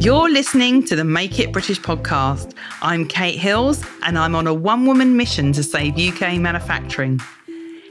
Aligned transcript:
You're 0.00 0.30
listening 0.30 0.84
to 0.84 0.94
the 0.94 1.02
Make 1.02 1.40
It 1.40 1.52
British 1.52 1.80
podcast. 1.80 2.54
I'm 2.82 3.04
Kate 3.04 3.36
Hills, 3.36 3.84
and 4.04 4.16
I'm 4.16 4.36
on 4.36 4.46
a 4.46 4.54
one 4.54 4.86
woman 4.86 5.16
mission 5.16 5.52
to 5.54 5.64
save 5.64 5.98
UK 5.98 6.38
manufacturing. 6.38 7.20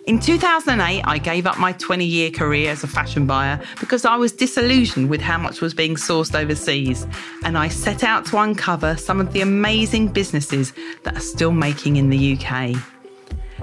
In 0.05 0.21
2008, 0.21 1.01
I 1.03 1.17
gave 1.17 1.45
up 1.45 1.59
my 1.59 1.73
20 1.73 2.05
year 2.05 2.31
career 2.31 2.71
as 2.71 2.81
a 2.81 2.87
fashion 2.87 3.27
buyer 3.27 3.59
because 3.81 4.05
I 4.05 4.15
was 4.15 4.31
disillusioned 4.31 5.09
with 5.09 5.19
how 5.19 5.37
much 5.37 5.59
was 5.59 5.73
being 5.73 5.95
sourced 5.95 6.33
overseas, 6.33 7.05
and 7.43 7.57
I 7.57 7.67
set 7.67 8.05
out 8.05 8.25
to 8.27 8.37
uncover 8.37 8.95
some 8.95 9.19
of 9.19 9.33
the 9.33 9.41
amazing 9.41 10.07
businesses 10.07 10.71
that 11.03 11.17
are 11.17 11.19
still 11.19 11.51
making 11.51 11.97
in 11.97 12.09
the 12.09 12.37
UK. 12.37 12.96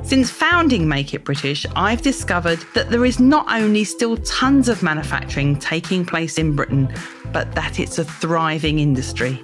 Since 0.04 0.30
founding 0.30 0.86
Make 0.86 1.14
It 1.14 1.24
British, 1.24 1.64
I've 1.74 2.02
discovered 2.02 2.58
that 2.74 2.90
there 2.90 3.06
is 3.06 3.18
not 3.18 3.46
only 3.50 3.84
still 3.84 4.18
tons 4.18 4.68
of 4.68 4.82
manufacturing 4.82 5.58
taking 5.58 6.04
place 6.04 6.36
in 6.36 6.54
Britain, 6.54 6.92
but 7.32 7.54
that 7.54 7.80
it's 7.80 7.98
a 7.98 8.04
thriving 8.04 8.80
industry. 8.80 9.42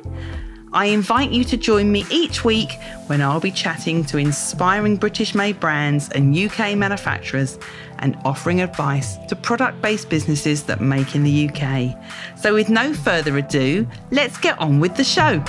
I 0.75 0.85
invite 0.87 1.31
you 1.31 1.45
to 1.45 1.57
join 1.57 1.91
me 1.91 2.05
each 2.11 2.45
week 2.45 2.73
when 3.07 3.23
I'll 3.23 3.41
be 3.41 3.51
chatting 3.51 4.05
to 4.05 4.19
inspiring 4.19 4.97
British 4.97 5.35
made 5.35 5.59
brands 5.59 6.11
and 6.11 6.37
UK 6.37 6.77
manufacturers 6.77 7.59
and 7.99 8.17
offering 8.27 8.61
advice 8.61 9.17
to 9.29 9.37
product 9.37 9.81
based 9.81 10.11
businesses 10.11 10.65
that 10.65 10.83
make 10.83 11.15
in 11.15 11.25
the 11.25 11.49
UK. 11.49 11.97
So, 12.39 12.53
with 12.53 12.69
no 12.69 12.93
further 12.93 13.39
ado, 13.39 13.89
let's 14.11 14.37
get 14.37 14.59
on 14.59 14.79
with 14.79 14.95
the 14.97 15.05
show. 15.05 15.43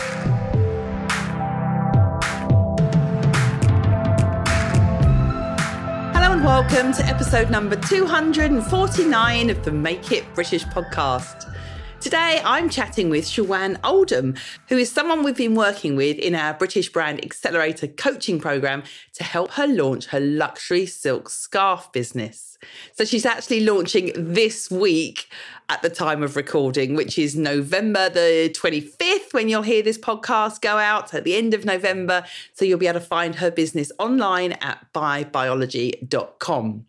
Welcome 6.44 6.92
to 6.92 7.06
episode 7.06 7.52
number 7.52 7.76
249 7.76 9.50
of 9.52 9.64
the 9.64 9.72
Make 9.72 10.12
It 10.12 10.26
British 10.34 10.66
podcast. 10.66 11.54
Today, 12.02 12.42
I'm 12.44 12.68
chatting 12.68 13.12
with 13.12 13.26
Shawan 13.26 13.80
Oldham, 13.84 14.34
who 14.70 14.78
is 14.80 14.92
someone 14.92 15.24
we've 15.24 15.38
been 15.38 15.54
working 15.54 15.96
with 15.96 16.18
in 16.18 16.34
our 16.34 16.56
British 16.56 16.92
Brand 16.92 17.24
Accelerator 17.24 17.86
coaching 17.86 18.40
program 18.40 18.82
to 19.14 19.24
help 19.24 19.52
her 19.52 19.68
launch 19.68 20.08
her 20.08 20.20
luxury 20.20 20.88
silk 20.88 21.30
scarf 21.30 21.92
business. 21.92 22.58
So 22.94 23.06
she's 23.06 23.24
actually 23.24 23.66
launching 23.66 24.14
this 24.16 24.72
week 24.72 25.30
at 25.70 25.84
the 25.84 25.92
time 25.92 26.24
of 26.24 26.36
recording, 26.36 26.96
which 26.96 27.20
is 27.20 27.36
November 27.36 28.10
the 28.10 28.52
25th, 28.52 29.32
when 29.32 29.48
you'll 29.48 29.62
hear 29.62 29.84
this 29.84 30.00
podcast 30.00 30.60
go 30.62 30.80
out 30.80 31.14
at 31.14 31.24
the 31.24 31.36
end 31.36 31.54
of 31.54 31.66
November. 31.66 32.26
So 32.54 32.66
you'll 32.66 32.80
be 32.80 32.88
able 32.88 33.00
to 33.00 33.06
find 33.06 33.36
her 33.36 33.52
business 33.52 33.92
online 34.00 34.54
at 34.54 34.92
buybiology.com. 34.92 36.86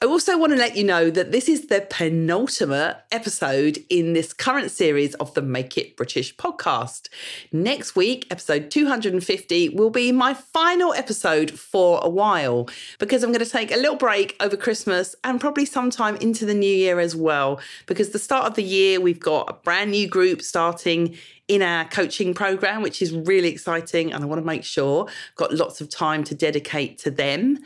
I 0.00 0.06
also 0.06 0.38
want 0.38 0.52
to 0.52 0.56
let 0.56 0.76
you 0.76 0.84
know 0.84 1.10
that 1.10 1.32
this 1.32 1.48
is 1.48 1.66
the 1.66 1.84
penultimate 1.90 2.98
episode 3.10 3.78
in 3.90 4.12
this 4.12 4.32
current 4.32 4.70
series 4.70 5.14
of 5.14 5.34
the 5.34 5.42
Make 5.42 5.76
It 5.76 5.96
British 5.96 6.36
podcast. 6.36 7.08
Next 7.50 7.96
week, 7.96 8.24
episode 8.30 8.70
250, 8.70 9.70
will 9.70 9.90
be 9.90 10.12
my 10.12 10.34
final 10.34 10.94
episode 10.94 11.50
for 11.50 11.98
a 12.00 12.08
while 12.08 12.68
because 13.00 13.24
I'm 13.24 13.32
going 13.32 13.44
to 13.44 13.50
take 13.50 13.72
a 13.72 13.76
little 13.76 13.96
break 13.96 14.36
over 14.38 14.56
Christmas 14.56 15.16
and 15.24 15.40
probably 15.40 15.64
sometime 15.64 16.14
into 16.18 16.46
the 16.46 16.54
new 16.54 16.72
year 16.72 17.00
as 17.00 17.16
well. 17.16 17.58
Because 17.86 18.10
the 18.10 18.20
start 18.20 18.46
of 18.46 18.54
the 18.54 18.62
year, 18.62 19.00
we've 19.00 19.18
got 19.18 19.50
a 19.50 19.52
brand 19.52 19.90
new 19.90 20.06
group 20.06 20.42
starting 20.42 21.16
in 21.48 21.60
our 21.60 21.86
coaching 21.86 22.34
program, 22.34 22.82
which 22.82 23.02
is 23.02 23.12
really 23.12 23.48
exciting. 23.48 24.12
And 24.12 24.22
I 24.22 24.28
want 24.28 24.40
to 24.40 24.46
make 24.46 24.62
sure 24.62 25.06
I've 25.08 25.34
got 25.34 25.54
lots 25.54 25.80
of 25.80 25.90
time 25.90 26.22
to 26.22 26.36
dedicate 26.36 26.98
to 26.98 27.10
them. 27.10 27.58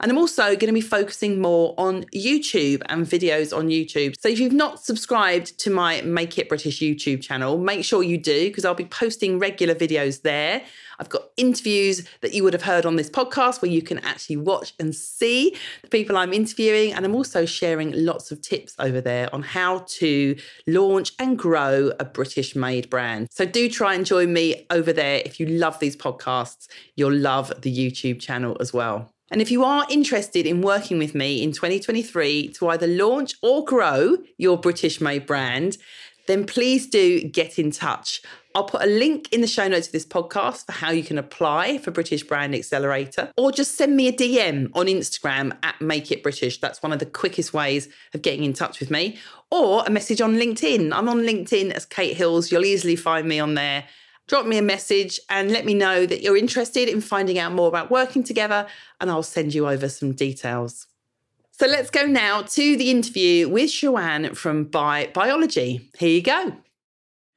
And 0.00 0.10
I'm 0.10 0.16
also 0.16 0.44
going 0.44 0.68
to 0.68 0.72
be 0.72 0.80
focusing 0.80 1.42
more 1.42 1.74
on 1.76 2.04
YouTube 2.04 2.80
and 2.86 3.04
videos 3.04 3.54
on 3.56 3.68
YouTube. 3.68 4.14
So 4.18 4.30
if 4.30 4.40
you've 4.40 4.52
not 4.52 4.82
subscribed 4.82 5.58
to 5.60 5.70
my 5.70 6.00
Make 6.00 6.38
It 6.38 6.48
British 6.48 6.80
YouTube 6.80 7.20
channel, 7.20 7.58
make 7.58 7.84
sure 7.84 8.02
you 8.02 8.16
do 8.16 8.48
because 8.48 8.64
I'll 8.64 8.74
be 8.74 8.86
posting 8.86 9.38
regular 9.38 9.74
videos 9.74 10.22
there. 10.22 10.62
I've 10.98 11.10
got 11.10 11.30
interviews 11.36 12.06
that 12.22 12.32
you 12.32 12.42
would 12.44 12.54
have 12.54 12.62
heard 12.62 12.86
on 12.86 12.96
this 12.96 13.10
podcast 13.10 13.60
where 13.60 13.70
you 13.70 13.82
can 13.82 13.98
actually 13.98 14.36
watch 14.36 14.74
and 14.78 14.94
see 14.94 15.56
the 15.82 15.88
people 15.88 16.16
I'm 16.16 16.32
interviewing. 16.32 16.94
And 16.94 17.04
I'm 17.04 17.14
also 17.14 17.44
sharing 17.44 17.92
lots 17.92 18.30
of 18.30 18.40
tips 18.40 18.74
over 18.78 19.02
there 19.02 19.34
on 19.34 19.42
how 19.42 19.84
to 19.98 20.36
launch 20.66 21.12
and 21.18 21.38
grow 21.38 21.92
a 22.00 22.04
British 22.06 22.56
made 22.56 22.88
brand. 22.88 23.28
So 23.30 23.44
do 23.44 23.68
try 23.68 23.94
and 23.94 24.06
join 24.06 24.32
me 24.32 24.66
over 24.70 24.94
there. 24.94 25.20
If 25.26 25.38
you 25.40 25.46
love 25.46 25.78
these 25.78 25.96
podcasts, 25.96 26.68
you'll 26.96 27.12
love 27.12 27.52
the 27.60 27.74
YouTube 27.74 28.20
channel 28.20 28.56
as 28.60 28.72
well. 28.72 29.10
And 29.30 29.40
if 29.40 29.50
you 29.50 29.64
are 29.64 29.86
interested 29.88 30.46
in 30.46 30.60
working 30.60 30.98
with 30.98 31.14
me 31.14 31.42
in 31.42 31.52
2023 31.52 32.48
to 32.54 32.68
either 32.68 32.86
launch 32.86 33.34
or 33.42 33.64
grow 33.64 34.16
your 34.38 34.58
British 34.58 35.00
made 35.00 35.24
brand, 35.24 35.78
then 36.26 36.46
please 36.46 36.86
do 36.86 37.22
get 37.22 37.58
in 37.58 37.70
touch. 37.70 38.22
I'll 38.54 38.64
put 38.64 38.82
a 38.82 38.86
link 38.86 39.32
in 39.32 39.40
the 39.40 39.46
show 39.46 39.68
notes 39.68 39.86
of 39.86 39.92
this 39.92 40.04
podcast 40.04 40.66
for 40.66 40.72
how 40.72 40.90
you 40.90 41.04
can 41.04 41.18
apply 41.18 41.78
for 41.78 41.92
British 41.92 42.24
Brand 42.24 42.52
Accelerator, 42.52 43.30
or 43.36 43.52
just 43.52 43.76
send 43.76 43.96
me 43.96 44.08
a 44.08 44.12
DM 44.12 44.70
on 44.74 44.86
Instagram 44.86 45.56
at 45.62 45.80
Make 45.80 46.10
It 46.10 46.24
British. 46.24 46.58
That's 46.58 46.82
one 46.82 46.92
of 46.92 46.98
the 46.98 47.06
quickest 47.06 47.54
ways 47.54 47.88
of 48.12 48.22
getting 48.22 48.42
in 48.42 48.52
touch 48.52 48.80
with 48.80 48.90
me, 48.90 49.18
or 49.52 49.84
a 49.86 49.90
message 49.90 50.20
on 50.20 50.34
LinkedIn. 50.34 50.92
I'm 50.92 51.08
on 51.08 51.20
LinkedIn 51.20 51.70
as 51.70 51.86
Kate 51.86 52.16
Hills. 52.16 52.50
You'll 52.50 52.64
easily 52.64 52.96
find 52.96 53.28
me 53.28 53.38
on 53.38 53.54
there 53.54 53.84
drop 54.30 54.46
me 54.46 54.56
a 54.56 54.62
message 54.62 55.18
and 55.28 55.50
let 55.50 55.64
me 55.64 55.74
know 55.74 56.06
that 56.06 56.22
you're 56.22 56.36
interested 56.36 56.88
in 56.88 57.00
finding 57.00 57.36
out 57.36 57.52
more 57.52 57.66
about 57.66 57.90
working 57.90 58.22
together, 58.22 58.64
and 59.00 59.10
I'll 59.10 59.24
send 59.24 59.52
you 59.54 59.68
over 59.68 59.88
some 59.88 60.12
details. 60.12 60.86
So 61.50 61.66
let's 61.66 61.90
go 61.90 62.06
now 62.06 62.42
to 62.42 62.76
the 62.76 62.92
interview 62.92 63.48
with 63.48 63.70
Shawan 63.70 64.36
from 64.36 64.64
Buy 64.66 65.10
Biology. 65.12 65.90
Here 65.98 66.08
you 66.10 66.22
go. 66.22 66.52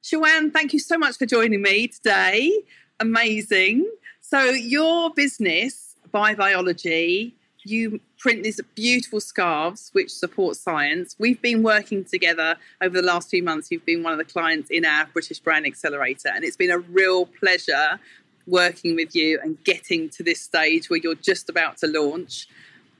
Shawan, 0.04 0.52
thank 0.52 0.72
you 0.72 0.78
so 0.78 0.96
much 0.96 1.16
for 1.18 1.26
joining 1.26 1.62
me 1.62 1.88
today. 1.88 2.52
Amazing. 3.00 3.90
So, 4.20 4.50
your 4.50 5.12
business, 5.14 5.96
Buy 6.12 6.36
Biology, 6.36 7.34
you 7.64 8.00
print 8.18 8.42
these 8.42 8.60
beautiful 8.74 9.20
scarves 9.20 9.90
which 9.92 10.10
support 10.10 10.56
science. 10.56 11.16
We've 11.18 11.40
been 11.40 11.62
working 11.62 12.04
together 12.04 12.56
over 12.80 13.00
the 13.00 13.06
last 13.06 13.30
few 13.30 13.42
months. 13.42 13.70
You've 13.70 13.86
been 13.86 14.02
one 14.02 14.12
of 14.12 14.18
the 14.18 14.24
clients 14.24 14.70
in 14.70 14.84
our 14.84 15.06
British 15.12 15.40
Brand 15.40 15.66
Accelerator, 15.66 16.30
and 16.34 16.44
it's 16.44 16.56
been 16.56 16.70
a 16.70 16.78
real 16.78 17.26
pleasure 17.26 17.98
working 18.46 18.94
with 18.94 19.14
you 19.14 19.40
and 19.42 19.62
getting 19.64 20.08
to 20.10 20.22
this 20.22 20.40
stage 20.40 20.90
where 20.90 21.00
you're 21.02 21.14
just 21.14 21.48
about 21.48 21.78
to 21.78 21.86
launch. 21.86 22.48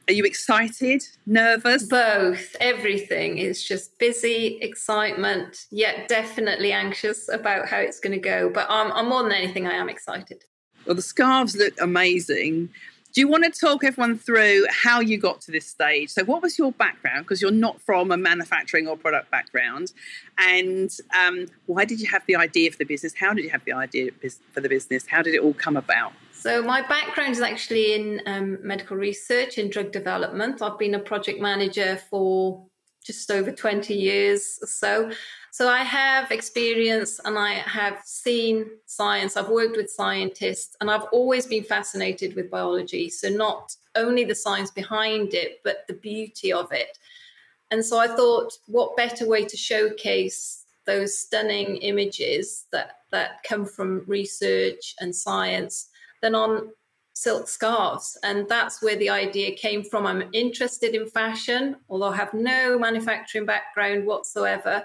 Are 0.06 0.12
you 0.12 0.24
excited, 0.24 1.02
nervous? 1.24 1.84
Both, 1.84 2.56
everything. 2.60 3.38
is 3.38 3.64
just 3.64 3.98
busy, 3.98 4.58
excitement, 4.60 5.66
yet 5.70 6.08
definitely 6.08 6.72
anxious 6.72 7.28
about 7.30 7.68
how 7.68 7.78
it's 7.78 8.00
going 8.00 8.12
to 8.12 8.18
go. 8.18 8.50
But 8.50 8.68
um, 8.70 8.92
I'm 8.92 9.08
more 9.08 9.22
than 9.22 9.32
anything, 9.32 9.66
I 9.66 9.72
am 9.72 9.88
excited. 9.88 10.44
Well, 10.84 10.94
the 10.94 11.02
scarves 11.02 11.56
look 11.56 11.72
amazing. 11.80 12.68
Do 13.14 13.20
you 13.20 13.28
want 13.28 13.44
to 13.44 13.50
talk 13.60 13.84
everyone 13.84 14.18
through 14.18 14.66
how 14.70 14.98
you 14.98 15.18
got 15.18 15.40
to 15.42 15.52
this 15.52 15.68
stage? 15.68 16.10
So, 16.10 16.24
what 16.24 16.42
was 16.42 16.58
your 16.58 16.72
background? 16.72 17.24
Because 17.24 17.40
you're 17.40 17.52
not 17.52 17.80
from 17.80 18.10
a 18.10 18.16
manufacturing 18.16 18.88
or 18.88 18.96
product 18.96 19.30
background. 19.30 19.92
And 20.36 20.90
um, 21.16 21.46
why 21.66 21.84
did 21.84 22.00
you 22.00 22.08
have 22.08 22.26
the 22.26 22.34
idea 22.34 22.72
for 22.72 22.78
the 22.78 22.84
business? 22.84 23.14
How 23.14 23.32
did 23.32 23.44
you 23.44 23.50
have 23.50 23.64
the 23.64 23.72
idea 23.72 24.10
for 24.52 24.60
the 24.60 24.68
business? 24.68 25.06
How 25.06 25.22
did 25.22 25.34
it 25.34 25.42
all 25.42 25.54
come 25.54 25.76
about? 25.76 26.12
So, 26.32 26.60
my 26.60 26.82
background 26.82 27.30
is 27.30 27.40
actually 27.40 27.94
in 27.94 28.20
um, 28.26 28.58
medical 28.66 28.96
research 28.96 29.58
and 29.58 29.70
drug 29.70 29.92
development. 29.92 30.60
I've 30.60 30.78
been 30.80 30.96
a 30.96 30.98
project 30.98 31.40
manager 31.40 32.00
for 32.10 32.66
just 33.04 33.30
over 33.30 33.52
20 33.52 33.94
years 33.94 34.58
or 34.60 34.66
so. 34.66 35.12
So 35.54 35.68
I 35.68 35.84
have 35.84 36.32
experience 36.32 37.20
and 37.24 37.38
I 37.38 37.52
have 37.52 38.00
seen 38.04 38.70
science. 38.86 39.36
I've 39.36 39.50
worked 39.50 39.76
with 39.76 39.88
scientists 39.88 40.76
and 40.80 40.90
I've 40.90 41.04
always 41.12 41.46
been 41.46 41.62
fascinated 41.62 42.34
with 42.34 42.50
biology. 42.50 43.08
So 43.08 43.28
not 43.28 43.72
only 43.94 44.24
the 44.24 44.34
science 44.34 44.72
behind 44.72 45.32
it, 45.32 45.60
but 45.62 45.84
the 45.86 45.94
beauty 45.94 46.52
of 46.52 46.72
it. 46.72 46.98
And 47.70 47.84
so 47.84 48.00
I 48.00 48.08
thought, 48.08 48.52
what 48.66 48.96
better 48.96 49.28
way 49.28 49.44
to 49.44 49.56
showcase 49.56 50.64
those 50.86 51.16
stunning 51.16 51.76
images 51.76 52.64
that, 52.72 52.96
that 53.12 53.44
come 53.44 53.64
from 53.64 54.02
research 54.08 54.96
and 54.98 55.14
science 55.14 55.88
than 56.20 56.34
on 56.34 56.72
silk 57.12 57.46
scarves. 57.46 58.18
And 58.24 58.48
that's 58.48 58.82
where 58.82 58.96
the 58.96 59.10
idea 59.10 59.54
came 59.54 59.84
from. 59.84 60.04
I'm 60.04 60.30
interested 60.32 60.96
in 60.96 61.06
fashion, 61.06 61.76
although 61.88 62.08
I 62.08 62.16
have 62.16 62.34
no 62.34 62.76
manufacturing 62.76 63.46
background 63.46 64.04
whatsoever. 64.04 64.84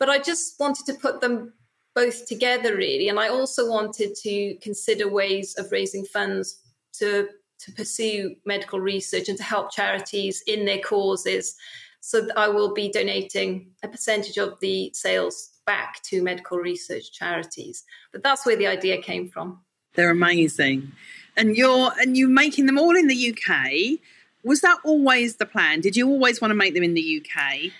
But 0.00 0.08
I 0.08 0.18
just 0.18 0.58
wanted 0.58 0.86
to 0.86 0.94
put 0.94 1.20
them 1.20 1.52
both 1.94 2.26
together, 2.26 2.74
really. 2.74 3.08
And 3.08 3.20
I 3.20 3.28
also 3.28 3.70
wanted 3.70 4.16
to 4.22 4.54
consider 4.62 5.08
ways 5.08 5.54
of 5.58 5.70
raising 5.70 6.06
funds 6.06 6.58
to, 6.94 7.28
to 7.60 7.72
pursue 7.72 8.34
medical 8.46 8.80
research 8.80 9.28
and 9.28 9.36
to 9.36 9.44
help 9.44 9.70
charities 9.70 10.42
in 10.46 10.64
their 10.64 10.78
causes. 10.78 11.54
So 12.00 12.28
I 12.34 12.48
will 12.48 12.72
be 12.72 12.90
donating 12.90 13.70
a 13.82 13.88
percentage 13.88 14.38
of 14.38 14.58
the 14.60 14.90
sales 14.94 15.50
back 15.66 16.02
to 16.04 16.22
medical 16.22 16.56
research 16.56 17.12
charities. 17.12 17.84
But 18.10 18.22
that's 18.22 18.46
where 18.46 18.56
the 18.56 18.66
idea 18.66 19.02
came 19.02 19.28
from. 19.28 19.60
They're 19.94 20.10
amazing. 20.10 20.92
And 21.36 21.56
you're 21.56 21.90
and 22.00 22.16
you're 22.16 22.28
making 22.28 22.66
them 22.66 22.78
all 22.78 22.96
in 22.96 23.06
the 23.06 23.34
UK. 23.34 23.98
Was 24.44 24.62
that 24.62 24.78
always 24.82 25.36
the 25.36 25.46
plan? 25.46 25.80
Did 25.80 25.96
you 25.96 26.08
always 26.08 26.40
want 26.40 26.50
to 26.52 26.56
make 26.56 26.72
them 26.74 26.82
in 26.82 26.94
the 26.94 27.22
UK? 27.22 27.70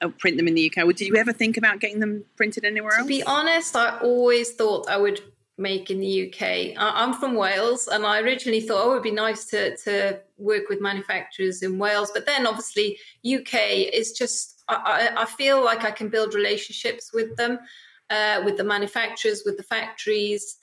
Uh, 0.00 0.08
print 0.08 0.36
them 0.36 0.48
in 0.48 0.54
the 0.54 0.70
UK. 0.70 0.86
Did 0.88 1.02
you 1.02 1.16
ever 1.16 1.32
think 1.32 1.56
about 1.56 1.80
getting 1.80 2.00
them 2.00 2.24
printed 2.36 2.64
anywhere 2.64 2.92
else? 2.92 3.02
To 3.02 3.08
be 3.08 3.22
honest, 3.22 3.76
I 3.76 3.98
always 4.00 4.52
thought 4.52 4.88
I 4.88 4.96
would 4.96 5.20
make 5.56 5.90
in 5.90 6.00
the 6.00 6.28
UK. 6.28 6.74
I'm 6.76 7.14
from 7.14 7.34
Wales, 7.34 7.88
and 7.88 8.04
I 8.04 8.20
originally 8.20 8.60
thought, 8.60 8.84
oh, 8.84 8.90
it 8.90 8.94
would 8.94 9.02
be 9.02 9.10
nice 9.10 9.44
to 9.46 9.76
to 9.78 10.20
work 10.38 10.68
with 10.68 10.80
manufacturers 10.80 11.62
in 11.62 11.78
Wales. 11.78 12.10
But 12.12 12.26
then, 12.26 12.46
obviously, 12.46 12.98
UK 13.24 13.92
is 13.92 14.12
just. 14.12 14.62
I, 14.66 15.10
I 15.14 15.26
feel 15.26 15.62
like 15.62 15.84
I 15.84 15.90
can 15.90 16.08
build 16.08 16.34
relationships 16.34 17.12
with 17.12 17.36
them, 17.36 17.58
uh, 18.08 18.40
with 18.46 18.56
the 18.56 18.64
manufacturers, 18.64 19.42
with 19.44 19.58
the 19.58 19.62
factories. 19.62 20.56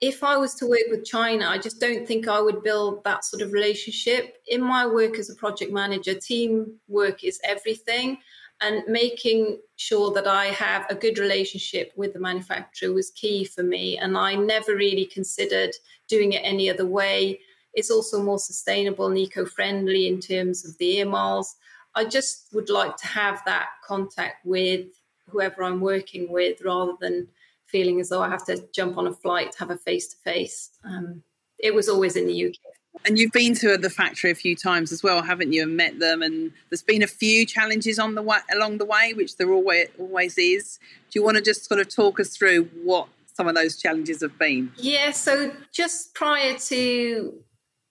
If 0.00 0.24
I 0.24 0.36
was 0.36 0.54
to 0.56 0.66
work 0.66 0.86
with 0.90 1.04
China, 1.04 1.46
I 1.48 1.58
just 1.58 1.80
don't 1.80 2.06
think 2.06 2.26
I 2.26 2.40
would 2.40 2.64
build 2.64 3.04
that 3.04 3.24
sort 3.24 3.42
of 3.42 3.52
relationship. 3.52 4.38
In 4.48 4.60
my 4.60 4.86
work 4.86 5.18
as 5.18 5.30
a 5.30 5.36
project 5.36 5.72
manager, 5.72 6.14
teamwork 6.14 7.22
is 7.22 7.40
everything 7.44 8.18
and 8.60 8.82
making 8.88 9.60
sure 9.76 10.12
that 10.12 10.26
I 10.26 10.46
have 10.46 10.86
a 10.90 10.94
good 10.94 11.18
relationship 11.18 11.92
with 11.96 12.12
the 12.12 12.18
manufacturer 12.18 12.92
was 12.92 13.10
key 13.10 13.44
for 13.44 13.62
me. 13.62 13.98
And 13.98 14.18
I 14.18 14.34
never 14.34 14.74
really 14.74 15.04
considered 15.06 15.70
doing 16.08 16.32
it 16.32 16.42
any 16.44 16.68
other 16.68 16.86
way. 16.86 17.40
It's 17.74 17.90
also 17.90 18.22
more 18.22 18.38
sustainable 18.38 19.06
and 19.06 19.16
eco 19.16 19.44
friendly 19.46 20.08
in 20.08 20.18
terms 20.20 20.66
of 20.66 20.76
the 20.78 20.98
air 20.98 21.06
miles. 21.06 21.56
I 21.94 22.04
just 22.04 22.48
would 22.52 22.68
like 22.68 22.96
to 22.96 23.06
have 23.06 23.42
that 23.46 23.68
contact 23.86 24.44
with 24.44 24.86
whoever 25.28 25.62
I'm 25.62 25.80
working 25.80 26.32
with 26.32 26.60
rather 26.62 26.94
than 27.00 27.28
feeling 27.66 28.00
as 28.00 28.08
though 28.08 28.22
I 28.22 28.28
have 28.28 28.46
to 28.46 28.66
jump 28.72 28.96
on 28.98 29.06
a 29.06 29.12
flight 29.12 29.52
to 29.52 29.58
have 29.58 29.70
a 29.70 29.76
face 29.76 30.08
to 30.08 30.16
face. 30.16 30.70
It 31.58 31.74
was 31.74 31.88
always 31.88 32.16
in 32.16 32.26
the 32.26 32.46
UK 32.46 32.54
and 33.04 33.18
you've 33.18 33.32
been 33.32 33.54
to 33.56 33.76
the 33.76 33.90
factory 33.90 34.30
a 34.30 34.34
few 34.34 34.56
times 34.56 34.92
as 34.92 35.02
well, 35.02 35.22
haven't 35.22 35.52
you? 35.52 35.62
And 35.62 35.76
met 35.76 35.98
them, 35.98 36.22
and 36.22 36.52
there's 36.70 36.82
been 36.82 37.02
a 37.02 37.08
few 37.08 37.46
challenges 37.46 37.98
on 37.98 38.14
the 38.14 38.22
way 38.22 38.38
along 38.52 38.78
the 38.78 38.84
way, 38.84 39.12
which 39.14 39.36
there 39.36 39.50
always 39.50 39.88
always 39.98 40.36
is. 40.38 40.78
Do 41.10 41.18
you 41.18 41.24
want 41.24 41.36
to 41.36 41.42
just 41.42 41.66
sort 41.66 41.80
of 41.80 41.88
talk 41.88 42.20
us 42.20 42.36
through 42.36 42.64
what 42.82 43.08
some 43.32 43.48
of 43.48 43.54
those 43.54 43.76
challenges 43.76 44.22
have 44.22 44.38
been? 44.38 44.72
Yeah. 44.76 45.12
So 45.12 45.52
just 45.72 46.14
prior 46.14 46.58
to 46.58 47.34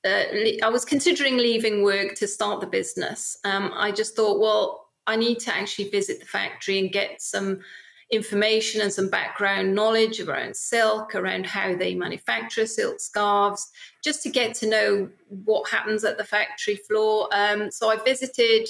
uh, 0.05 0.23
I 0.63 0.69
was 0.69 0.85
considering 0.85 1.37
leaving 1.37 1.83
work 1.83 2.15
to 2.15 2.27
start 2.27 2.61
the 2.61 2.67
business. 2.67 3.37
Um, 3.43 3.71
I 3.75 3.91
just 3.91 4.15
thought, 4.15 4.39
well, 4.39 4.87
I 5.05 5.15
need 5.15 5.39
to 5.39 5.55
actually 5.55 5.89
visit 5.89 6.19
the 6.19 6.25
factory 6.25 6.79
and 6.79 6.91
get 6.91 7.21
some 7.21 7.61
information 8.09 8.81
and 8.81 8.91
some 8.91 9.09
background 9.09 9.75
knowledge 9.75 10.21
around 10.21 10.55
silk, 10.55 11.13
around 11.13 11.45
how 11.45 11.75
they 11.75 11.93
manufacture 11.93 12.65
silk 12.65 12.99
scarves, 12.99 13.69
just 14.03 14.23
to 14.23 14.29
get 14.29 14.55
to 14.55 14.69
know 14.69 15.09
what 15.27 15.69
happens 15.69 16.03
at 16.03 16.17
the 16.17 16.23
factory 16.23 16.75
floor. 16.75 17.27
Um, 17.33 17.69
so 17.69 17.89
I 17.89 17.97
visited 17.97 18.69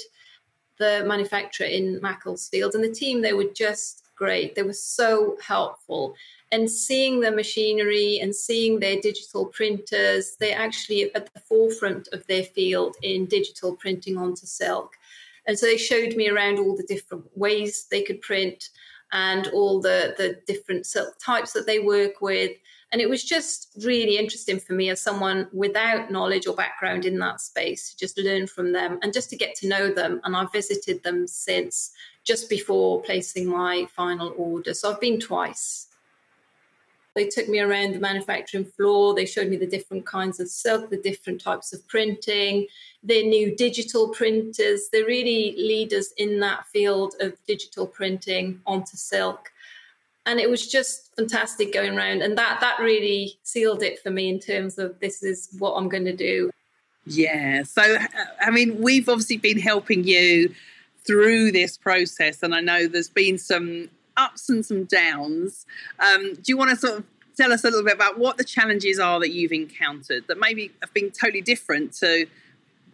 the 0.78 1.04
manufacturer 1.06 1.66
in 1.66 2.00
Macclesfield, 2.00 2.74
and 2.74 2.82
the 2.82 2.90
team 2.90 3.20
they 3.20 3.32
were 3.32 3.52
just 3.54 4.04
great. 4.16 4.54
They 4.54 4.62
were 4.62 4.72
so 4.72 5.36
helpful. 5.40 6.14
And 6.50 6.70
seeing 6.70 7.20
the 7.20 7.30
machinery 7.30 8.18
and 8.20 8.34
seeing 8.34 8.80
their 8.80 9.00
digital 9.00 9.46
printers, 9.46 10.36
they're 10.40 10.58
actually 10.58 11.14
at 11.14 11.32
the 11.32 11.40
forefront 11.40 12.08
of 12.12 12.26
their 12.26 12.42
field 12.42 12.96
in 13.02 13.26
digital 13.26 13.76
printing 13.76 14.16
onto 14.16 14.46
silk. 14.46 14.96
And 15.46 15.58
so 15.58 15.66
they 15.66 15.76
showed 15.76 16.16
me 16.16 16.28
around 16.28 16.58
all 16.58 16.76
the 16.76 16.82
different 16.82 17.24
ways 17.36 17.86
they 17.90 18.02
could 18.02 18.20
print 18.20 18.70
and 19.12 19.48
all 19.48 19.80
the 19.80 20.14
the 20.16 20.40
different 20.46 20.86
silk 20.86 21.14
types 21.18 21.52
that 21.52 21.66
they 21.66 21.78
work 21.78 22.20
with. 22.20 22.52
And 22.90 23.02
it 23.02 23.08
was 23.10 23.22
just 23.22 23.68
really 23.84 24.16
interesting 24.16 24.58
for 24.58 24.72
me 24.72 24.88
as 24.88 25.00
someone 25.00 25.48
without 25.52 26.10
knowledge 26.10 26.46
or 26.46 26.54
background 26.54 27.04
in 27.04 27.18
that 27.18 27.40
space 27.40 27.90
to 27.90 27.98
just 27.98 28.18
learn 28.18 28.46
from 28.46 28.72
them 28.72 28.98
and 29.02 29.12
just 29.12 29.28
to 29.30 29.36
get 29.36 29.54
to 29.56 29.68
know 29.68 29.92
them. 29.92 30.20
And 30.24 30.34
i've 30.34 30.52
visited 30.52 31.02
them 31.02 31.26
since 31.26 31.90
just 32.24 32.48
before 32.48 33.02
placing 33.02 33.46
my 33.46 33.86
final 33.94 34.32
order. 34.36 34.72
So 34.72 34.90
i've 34.90 35.00
been 35.00 35.20
twice 35.20 35.88
they 37.18 37.28
took 37.28 37.48
me 37.48 37.58
around 37.58 37.92
the 37.92 37.98
manufacturing 37.98 38.64
floor. 38.64 39.12
They 39.12 39.26
showed 39.26 39.48
me 39.48 39.56
the 39.56 39.66
different 39.66 40.06
kinds 40.06 40.38
of 40.38 40.48
silk, 40.48 40.88
the 40.88 40.96
different 40.96 41.40
types 41.40 41.72
of 41.72 41.86
printing, 41.88 42.68
their 43.02 43.24
new 43.24 43.56
digital 43.56 44.10
printers. 44.10 44.88
They're 44.92 45.04
really 45.04 45.56
leaders 45.58 46.12
in 46.16 46.38
that 46.40 46.66
field 46.68 47.14
of 47.20 47.34
digital 47.46 47.88
printing 47.88 48.60
onto 48.66 48.96
silk. 48.96 49.50
And 50.26 50.38
it 50.38 50.48
was 50.48 50.68
just 50.68 51.14
fantastic 51.16 51.72
going 51.72 51.98
around. 51.98 52.22
And 52.22 52.38
that 52.38 52.60
that 52.60 52.78
really 52.78 53.38
sealed 53.42 53.82
it 53.82 53.98
for 53.98 54.10
me 54.10 54.28
in 54.28 54.38
terms 54.38 54.78
of 54.78 55.00
this 55.00 55.22
is 55.24 55.48
what 55.58 55.72
I'm 55.72 55.88
going 55.88 56.04
to 56.04 56.16
do. 56.16 56.50
Yeah. 57.04 57.64
So, 57.64 57.82
uh, 57.82 58.06
I 58.40 58.50
mean, 58.50 58.80
we've 58.80 59.08
obviously 59.08 59.38
been 59.38 59.58
helping 59.58 60.04
you 60.04 60.54
through 61.04 61.50
this 61.50 61.76
process. 61.76 62.44
And 62.44 62.54
I 62.54 62.60
know 62.60 62.86
there's 62.86 63.08
been 63.08 63.38
some 63.38 63.88
ups 64.18 64.50
and 64.50 64.66
some 64.66 64.84
downs. 64.84 65.64
Um, 65.98 66.34
do 66.34 66.42
you 66.46 66.56
want 66.58 66.70
to 66.70 66.76
sort 66.76 66.98
of 66.98 67.04
tell 67.36 67.52
us 67.52 67.64
a 67.64 67.68
little 67.68 67.84
bit 67.84 67.94
about 67.94 68.18
what 68.18 68.36
the 68.36 68.44
challenges 68.44 68.98
are 68.98 69.20
that 69.20 69.30
you've 69.30 69.52
encountered 69.52 70.26
that 70.26 70.38
maybe 70.38 70.72
have 70.82 70.92
been 70.92 71.10
totally 71.10 71.40
different 71.40 71.92
to 71.94 72.26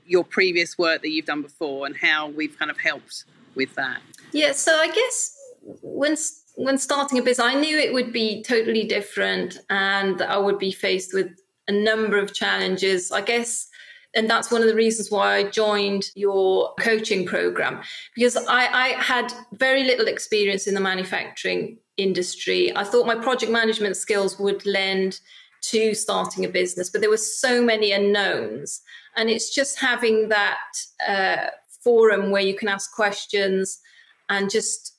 your 0.07 0.23
previous 0.23 0.77
work 0.77 1.01
that 1.03 1.11
you've 1.11 1.25
done 1.25 1.43
before 1.43 1.87
and 1.87 1.97
how 1.97 2.29
we've 2.29 2.57
kind 2.59 2.71
of 2.71 2.79
helped 2.79 3.25
with 3.55 3.75
that? 3.75 4.01
Yeah, 4.33 4.53
so 4.53 4.77
I 4.77 4.89
guess 4.89 5.37
when 5.83 6.17
when 6.57 6.79
starting 6.79 7.19
a 7.19 7.23
business, 7.23 7.45
I 7.45 7.55
knew 7.55 7.77
it 7.77 7.93
would 7.93 8.13
be 8.13 8.43
totally 8.43 8.85
different 8.85 9.59
and 9.71 10.23
I 10.23 10.39
would 10.39 10.59
be 10.59 10.71
faced 10.71 11.13
with 11.13 11.33
a 11.67 11.73
number 11.73 12.19
of 12.19 12.33
challenges. 12.33 13.11
I 13.11 13.23
guess 13.23 13.69
and 14.15 14.31
that's 14.31 14.51
one 14.51 14.63
of 14.63 14.69
the 14.69 14.75
reasons 14.75 15.11
why 15.11 15.37
I 15.37 15.45
joined 15.45 16.11
your 16.15 16.73
coaching 16.79 17.27
program 17.27 17.81
because 18.15 18.37
I, 18.37 18.67
I, 18.67 18.89
had 19.01 19.33
very 19.53 19.85
little 19.85 20.07
experience 20.07 20.67
in 20.67 20.75
the 20.75 20.81
manufacturing 20.81 21.79
industry. 21.97 22.75
I 22.77 22.85
thought 22.85 23.07
my 23.07 23.17
project 23.17 23.51
management 23.51 23.97
skills 23.97 24.39
would 24.39 24.65
lend 24.67 25.21
to 25.63 25.95
starting 25.95 26.45
a 26.45 26.49
business, 26.49 26.91
but 26.91 27.01
there 27.01 27.11
were 27.11 27.17
so 27.17 27.63
many 27.63 27.93
unknowns. 27.93 28.83
And 29.17 29.31
it's 29.31 29.55
just 29.55 29.79
having 29.79 30.29
that 30.29 30.63
uh, 31.07 31.47
forum 31.83 32.31
where 32.31 32.43
you 32.43 32.55
can 32.55 32.69
ask 32.69 32.95
questions 32.95 33.81
and 34.29 34.51
just 34.51 34.93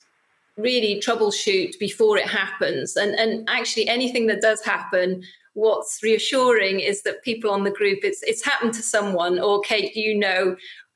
really 0.56 1.00
troubleshoot 1.00 1.78
before 1.78 2.16
it 2.16 2.26
happens. 2.26 2.96
And, 2.96 3.14
and 3.14 3.48
actually, 3.48 3.88
anything 3.88 4.26
that 4.28 4.40
does 4.40 4.64
happen, 4.64 5.22
what's 5.56 6.02
reassuring 6.02 6.80
is 6.80 7.00
that 7.02 7.22
people 7.22 7.50
on 7.50 7.64
the 7.64 7.70
group 7.70 8.00
it's 8.02 8.22
it's 8.22 8.44
happened 8.44 8.74
to 8.74 8.82
someone 8.82 9.38
or 9.38 9.60
kate 9.62 9.96
you 9.96 10.14
know 10.14 10.54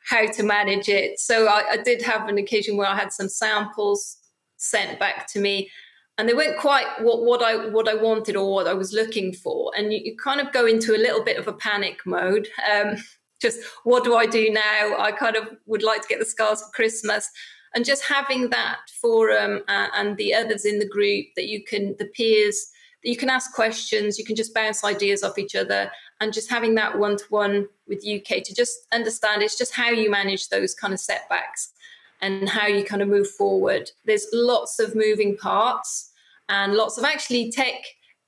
how 0.08 0.26
to 0.26 0.42
manage 0.42 0.88
it? 0.88 1.18
So 1.18 1.46
I, 1.46 1.72
I, 1.72 1.76
did 1.76 2.02
have 2.02 2.28
an 2.28 2.38
occasion 2.38 2.76
where 2.76 2.86
i 2.86 2.96
had 2.96 3.12
some 3.12 3.28
samples 3.28 4.16
sent 4.56 4.98
back 4.98 5.26
to 5.32 5.40
me 5.40 5.70
and 6.18 6.28
they 6.28 6.34
weren't 6.34 6.58
quite 6.58 6.86
what, 7.00 7.24
what 7.24 7.42
i 7.42 7.68
what 7.68 7.88
i 7.88 7.94
wanted 7.94 8.36
or 8.36 8.52
what 8.52 8.66
i 8.66 8.74
was 8.74 8.92
looking 8.92 9.32
for 9.32 9.72
and 9.76 9.92
you, 9.92 10.00
you 10.04 10.16
kind 10.16 10.40
of 10.40 10.52
go 10.52 10.66
into 10.66 10.94
a 10.94 11.00
little 11.04 11.24
bit 11.24 11.38
of 11.38 11.48
a 11.48 11.52
panic 11.54 12.00
mode 12.04 12.48
um, 12.70 12.96
just 13.40 13.60
what 13.84 14.04
do 14.04 14.14
i 14.14 14.26
do 14.26 14.50
now? 14.50 14.96
I 14.98 15.12
kind 15.12 15.36
of 15.36 15.48
would 15.66 15.82
like 15.82 16.02
to 16.02 16.08
get 16.08 16.18
the 16.18 16.26
scars 16.26 16.60
for 16.60 16.70
christmas 16.72 17.30
and 17.74 17.84
just 17.84 18.04
having 18.04 18.50
that 18.50 18.80
forum 19.00 19.62
uh, 19.68 19.88
and 19.94 20.16
the 20.18 20.34
others 20.34 20.66
in 20.66 20.78
the 20.78 20.88
group 20.88 21.26
that 21.36 21.46
you 21.46 21.64
can 21.64 21.96
the 21.98 22.06
peers 22.06 22.70
you 23.02 23.16
can 23.16 23.30
ask 23.30 23.52
questions, 23.54 24.18
you 24.18 24.24
can 24.24 24.36
just 24.36 24.54
bounce 24.54 24.84
ideas 24.84 25.22
off 25.22 25.38
each 25.38 25.54
other, 25.54 25.90
and 26.20 26.32
just 26.32 26.50
having 26.50 26.74
that 26.74 26.98
one 26.98 27.16
to 27.16 27.24
one 27.30 27.68
with 27.88 28.06
UK 28.06 28.42
to 28.44 28.54
just 28.54 28.86
understand 28.92 29.42
it's 29.42 29.58
just 29.58 29.74
how 29.74 29.90
you 29.90 30.10
manage 30.10 30.48
those 30.48 30.74
kind 30.74 30.92
of 30.92 31.00
setbacks 31.00 31.72
and 32.20 32.48
how 32.48 32.66
you 32.66 32.84
kind 32.84 33.02
of 33.02 33.08
move 33.08 33.28
forward. 33.30 33.90
There's 34.04 34.26
lots 34.32 34.78
of 34.78 34.94
moving 34.94 35.36
parts 35.36 36.10
and 36.48 36.74
lots 36.74 36.98
of 36.98 37.04
actually 37.04 37.50
tech 37.50 37.74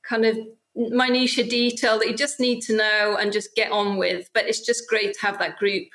kind 0.02 0.25
of 0.25 0.38
minutia 0.75 1.45
detail 1.45 1.99
that 1.99 2.09
you 2.09 2.17
just 2.17 2.41
need 2.41 2.62
to 2.62 2.76
know 2.76 3.17
and 3.21 3.33
just 3.33 3.55
get 3.55 3.71
on 3.71 3.99
with. 3.99 4.31
But 4.33 4.47
it's 4.47 4.64
just 4.64 4.88
great 4.88 5.14
to 5.14 5.21
have 5.21 5.38
that 5.38 5.59
group 5.59 5.88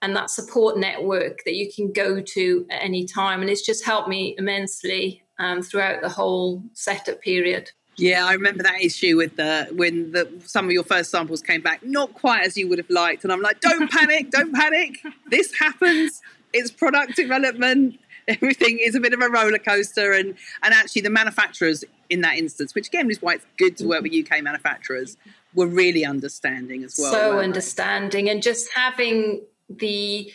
and 0.00 0.16
that 0.16 0.30
support 0.30 0.78
network 0.78 1.44
that 1.44 1.54
you 1.54 1.70
can 1.72 1.92
go 1.92 2.20
to 2.20 2.66
at 2.70 2.82
any 2.82 3.06
time. 3.06 3.40
And 3.40 3.50
it's 3.50 3.64
just 3.64 3.84
helped 3.84 4.08
me 4.08 4.34
immensely 4.38 5.22
um, 5.38 5.62
throughout 5.62 6.00
the 6.00 6.08
whole 6.08 6.62
setup 6.72 7.20
period. 7.20 7.70
Yeah, 7.96 8.24
I 8.26 8.32
remember 8.32 8.62
that 8.62 8.80
issue 8.80 9.16
with 9.16 9.36
the 9.36 9.68
when 9.72 10.12
the 10.12 10.30
some 10.46 10.64
of 10.64 10.72
your 10.72 10.84
first 10.84 11.10
samples 11.10 11.42
came 11.42 11.60
back 11.60 11.84
not 11.84 12.14
quite 12.14 12.44
as 12.46 12.56
you 12.56 12.68
would 12.68 12.78
have 12.78 12.90
liked, 12.90 13.24
and 13.24 13.32
I'm 13.32 13.42
like, 13.42 13.60
don't 13.60 13.90
panic, 13.90 14.30
don't 14.30 14.54
panic. 14.54 14.98
This 15.28 15.52
happens. 15.58 16.22
It's 16.52 16.70
product 16.70 17.16
development. 17.16 17.98
Everything 18.28 18.78
is 18.78 18.94
a 18.94 19.00
bit 19.00 19.12
of 19.12 19.20
a 19.20 19.28
roller 19.28 19.58
coaster, 19.58 20.12
and 20.12 20.34
and 20.62 20.72
actually 20.72 21.02
the 21.02 21.10
manufacturers 21.10 21.84
in 22.08 22.22
that 22.22 22.38
instance, 22.38 22.74
which 22.74 22.88
again 22.88 23.10
is 23.10 23.20
why 23.20 23.34
it's 23.34 23.46
good 23.58 23.76
to 23.78 23.86
work 23.86 24.02
with 24.02 24.12
UK 24.12 24.42
manufacturers, 24.42 25.16
were 25.54 25.66
really 25.66 26.04
understanding 26.04 26.84
as 26.84 26.98
well. 26.98 27.12
So 27.12 27.38
understanding, 27.40 28.30
and 28.30 28.42
just 28.42 28.70
having 28.74 29.42
the, 29.68 30.32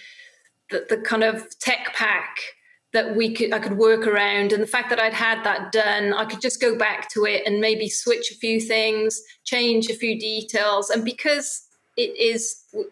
the 0.69 0.85
the 0.89 0.97
kind 0.97 1.23
of 1.23 1.57
tech 1.59 1.93
pack 1.95 2.37
that 2.97 3.15
we 3.15 3.33
could 3.33 3.53
I 3.53 3.59
could 3.59 3.77
work 3.77 4.07
around 4.07 4.53
and 4.53 4.61
the 4.61 4.73
fact 4.75 4.89
that 4.89 4.99
I'd 4.99 5.13
had 5.13 5.43
that 5.43 5.71
done 5.71 6.13
I 6.13 6.25
could 6.25 6.41
just 6.41 6.59
go 6.59 6.71
back 6.75 7.09
to 7.13 7.25
it 7.25 7.43
and 7.45 7.61
maybe 7.67 7.87
switch 7.89 8.31
a 8.31 8.35
few 8.35 8.59
things 8.59 9.21
change 9.43 9.89
a 9.89 9.93
few 10.03 10.19
details 10.19 10.89
and 10.89 11.05
because 11.05 11.47
it 11.95 12.11
is 12.31 12.41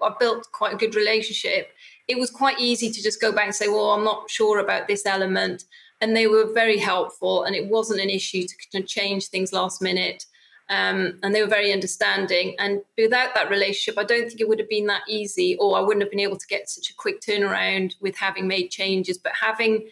I 0.01 0.12
built 0.19 0.47
quite 0.51 0.74
a 0.74 0.77
good 0.77 0.95
relationship 0.95 1.71
it 2.07 2.19
was 2.19 2.29
quite 2.29 2.59
easy 2.59 2.91
to 2.91 3.01
just 3.01 3.21
go 3.21 3.31
back 3.31 3.45
and 3.45 3.55
say, 3.55 3.67
well, 3.67 3.91
I'm 3.91 4.03
not 4.03 4.29
sure 4.29 4.59
about 4.59 4.88
this 4.88 5.05
element. 5.05 5.63
And 6.01 6.15
they 6.15 6.27
were 6.27 6.51
very 6.53 6.77
helpful, 6.77 7.43
and 7.43 7.55
it 7.55 7.67
wasn't 7.67 8.01
an 8.01 8.09
issue 8.09 8.45
to 8.71 8.81
change 8.83 9.27
things 9.27 9.53
last 9.53 9.81
minute. 9.81 10.25
Um, 10.67 11.19
and 11.22 11.36
they 11.36 11.41
were 11.41 11.48
very 11.48 11.72
understanding. 11.72 12.55
And 12.57 12.81
without 12.98 13.36
that 13.36 13.50
relationship, 13.50 14.00
I 14.00 14.03
don't 14.03 14.27
think 14.27 14.41
it 14.41 14.50
would 14.50 14.60
have 14.60 14.69
been 14.69 14.88
that 14.88 15.03
easy, 15.07 15.55
or 15.57 15.77
I 15.77 15.81
wouldn't 15.81 16.01
have 16.01 16.10
been 16.10 16.19
able 16.19 16.38
to 16.38 16.48
get 16.48 16.69
such 16.69 16.89
a 16.89 16.95
quick 16.95 17.22
turnaround 17.22 17.93
with 18.01 18.15
having 18.15 18.48
made 18.48 18.69
changes. 18.69 19.17
But 19.17 19.34
having 19.39 19.89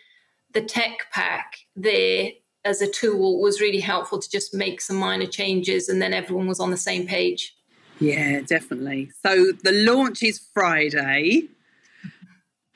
the 0.54 0.62
tech 0.62 1.08
pack 1.12 1.58
there 1.76 2.32
as 2.66 2.82
a 2.82 2.90
tool 2.90 3.42
was 3.42 3.62
really 3.62 3.82
helpful 3.82 4.20
to 4.20 4.30
just 4.30 4.54
make 4.54 4.82
some 4.82 4.96
minor 4.96 5.28
changes, 5.28 5.90
and 5.90 6.02
then 6.02 6.14
everyone 6.14 6.48
was 6.48 6.60
on 6.60 6.72
the 6.72 6.78
same 6.78 7.06
page. 7.06 7.56
Yeah, 8.00 8.42
definitely. 8.42 9.12
So 9.22 9.52
the 9.64 9.72
launch 9.72 10.24
is 10.24 10.40
Friday. 10.54 11.50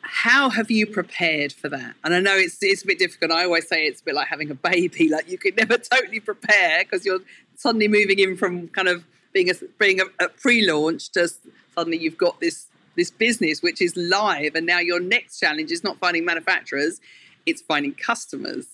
How 0.01 0.49
have 0.49 0.71
you 0.71 0.87
prepared 0.87 1.51
for 1.51 1.67
that? 1.69 1.95
And 2.03 2.13
I 2.13 2.19
know 2.19 2.35
it's 2.35 2.57
it's 2.61 2.83
a 2.83 2.87
bit 2.87 2.99
difficult. 2.99 3.31
I 3.31 3.43
always 3.43 3.67
say 3.67 3.85
it's 3.85 4.01
a 4.01 4.03
bit 4.05 4.15
like 4.15 4.27
having 4.27 4.51
a 4.51 4.55
baby. 4.55 5.09
Like 5.11 5.29
you 5.29 5.37
can 5.37 5.55
never 5.55 5.77
totally 5.77 6.19
prepare 6.19 6.83
because 6.83 7.05
you're 7.05 7.19
suddenly 7.57 7.89
moving 7.89 8.19
in 8.19 8.37
from 8.37 8.69
kind 8.69 8.87
of 8.87 9.03
being 9.33 9.49
a 9.49 9.53
being 9.77 9.99
a, 9.99 10.05
a 10.23 10.29
pre-launch 10.29 11.09
to 11.09 11.29
suddenly 11.75 11.97
you've 11.97 12.17
got 12.17 12.39
this 12.39 12.67
this 12.95 13.11
business 13.11 13.61
which 13.61 13.81
is 13.81 13.95
live, 13.95 14.55
and 14.55 14.65
now 14.65 14.79
your 14.79 14.99
next 14.99 15.39
challenge 15.39 15.71
is 15.71 15.83
not 15.83 15.97
finding 15.99 16.25
manufacturers, 16.25 16.99
it's 17.45 17.61
finding 17.61 17.93
customers. 17.93 18.65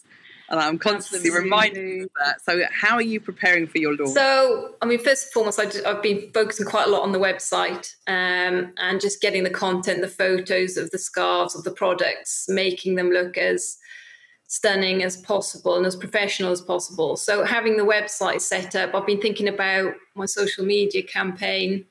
And 0.50 0.60
I'm 0.60 0.78
constantly 0.78 1.30
Absolutely. 1.30 1.50
reminding 1.50 1.88
you 1.88 2.04
of 2.04 2.10
that. 2.24 2.42
So, 2.42 2.62
how 2.72 2.96
are 2.96 3.02
you 3.02 3.20
preparing 3.20 3.66
for 3.66 3.78
your 3.80 3.96
launch? 3.96 4.12
So, 4.12 4.76
I 4.82 4.86
mean, 4.86 5.00
first 5.00 5.26
and 5.26 5.34
foremost, 5.34 5.60
I 5.60 5.90
have 5.90 6.04
been 6.04 6.30
focusing 6.34 6.66
quite 6.66 6.88
a 6.88 6.90
lot 6.92 7.02
on 7.02 7.12
the 7.12 7.20
website 7.20 7.96
um, 8.08 8.74
and 8.78 9.02
just 9.02 9.22
getting 9.22 9.44
the 9.44 9.50
content, 9.50 10.02
the 10.02 10.08
photos 10.08 10.78
of 10.78 10.92
the 10.92 11.00
scarves, 11.00 11.56
of 11.56 11.64
the 11.64 11.72
products, 11.72 12.46
making 12.50 12.96
them 12.96 13.10
look 13.10 13.38
as 13.38 13.78
stunning 14.54 15.02
as 15.02 15.18
possible 15.18 15.78
and 15.78 15.86
as 15.88 15.96
professional 15.96 16.52
as 16.52 16.62
possible. 16.62 17.18
So, 17.18 17.44
having 17.44 17.76
the 17.76 17.84
website 17.84 18.40
set 18.40 18.76
up, 18.76 18.94
I've 18.94 19.08
been 19.08 19.20
thinking 19.20 19.48
about 19.48 19.96
my 20.14 20.28
social 20.28 20.64
media 20.64 21.02
campaign. 21.02 21.86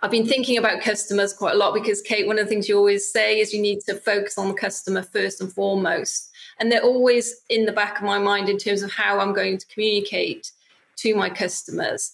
I've 0.00 0.10
been 0.10 0.26
thinking 0.26 0.56
about 0.56 0.80
customers 0.80 1.34
quite 1.34 1.54
a 1.54 1.58
lot 1.58 1.74
because, 1.74 2.00
Kate, 2.00 2.26
one 2.26 2.38
of 2.38 2.46
the 2.46 2.48
things 2.48 2.70
you 2.70 2.78
always 2.78 3.12
say 3.12 3.38
is 3.38 3.52
you 3.52 3.60
need 3.60 3.80
to 3.82 3.96
focus 3.96 4.38
on 4.38 4.48
the 4.48 4.54
customer 4.54 5.02
first 5.02 5.42
and 5.42 5.52
foremost. 5.52 6.30
And 6.58 6.72
they're 6.72 6.82
always 6.82 7.42
in 7.50 7.66
the 7.66 7.72
back 7.72 7.98
of 7.98 8.04
my 8.04 8.18
mind 8.18 8.48
in 8.48 8.56
terms 8.56 8.80
of 8.80 8.90
how 8.90 9.18
I'm 9.18 9.34
going 9.34 9.58
to 9.58 9.66
communicate 9.66 10.52
to 10.96 11.14
my 11.14 11.28
customers. 11.28 12.12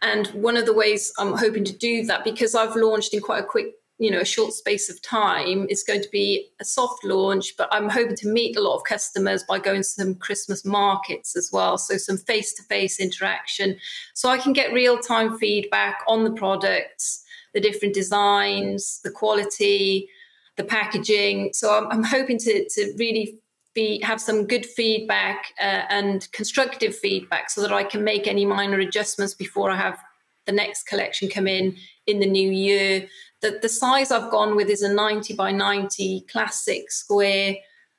And 0.00 0.28
one 0.28 0.56
of 0.56 0.64
the 0.64 0.72
ways 0.72 1.12
I'm 1.18 1.36
hoping 1.36 1.64
to 1.64 1.76
do 1.76 2.06
that, 2.06 2.24
because 2.24 2.54
I've 2.54 2.74
launched 2.74 3.12
in 3.12 3.20
quite 3.20 3.40
a 3.40 3.46
quick 3.46 3.74
you 4.02 4.10
know 4.10 4.20
a 4.20 4.24
short 4.24 4.52
space 4.52 4.90
of 4.90 5.00
time 5.00 5.64
it's 5.68 5.84
going 5.84 6.02
to 6.02 6.08
be 6.10 6.50
a 6.60 6.64
soft 6.64 7.04
launch 7.04 7.56
but 7.56 7.68
i'm 7.70 7.88
hoping 7.88 8.16
to 8.16 8.26
meet 8.26 8.56
a 8.56 8.60
lot 8.60 8.74
of 8.74 8.82
customers 8.82 9.44
by 9.48 9.60
going 9.60 9.80
to 9.80 9.88
some 9.88 10.14
christmas 10.16 10.64
markets 10.64 11.36
as 11.36 11.50
well. 11.52 11.78
So 11.78 11.96
some 11.96 12.18
face-to-face 12.18 12.98
interaction 12.98 13.76
so 14.14 14.28
i 14.28 14.38
can 14.38 14.52
get 14.52 14.72
real-time 14.72 15.38
feedback 15.38 16.00
on 16.08 16.24
the 16.24 16.32
products 16.32 17.22
the 17.54 17.60
different 17.60 17.94
designs 17.94 19.00
the 19.04 19.10
quality 19.10 20.08
the 20.56 20.64
packaging. 20.64 21.52
So 21.52 21.78
i'm, 21.78 21.86
I'm 21.92 22.02
hoping 22.02 22.38
to, 22.38 22.68
to 22.68 22.94
really 22.98 23.38
be 23.74 24.00
have 24.02 24.20
some 24.20 24.46
good 24.46 24.66
feedback 24.66 25.46
uh, 25.60 25.84
and 25.88 26.30
constructive 26.32 26.96
feedback 26.96 27.50
so 27.50 27.62
that 27.62 27.72
i 27.72 27.84
can 27.84 28.02
make 28.02 28.26
any 28.26 28.44
minor 28.44 28.80
adjustments 28.80 29.32
before 29.32 29.70
i 29.70 29.76
have 29.76 29.98
the 30.46 30.52
next 30.52 30.86
collection 30.86 31.28
come 31.28 31.46
in 31.46 31.76
in 32.06 32.20
the 32.20 32.26
new 32.26 32.50
year 32.50 33.08
the, 33.42 33.58
the 33.60 33.68
size 33.68 34.10
I've 34.10 34.30
gone 34.30 34.56
with 34.56 34.70
is 34.70 34.82
a 34.82 34.92
90 34.92 35.34
by 35.34 35.50
90 35.50 36.22
classic 36.30 36.90
square 36.90 37.56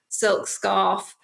silk 0.09 0.47
scarf. 0.47 1.15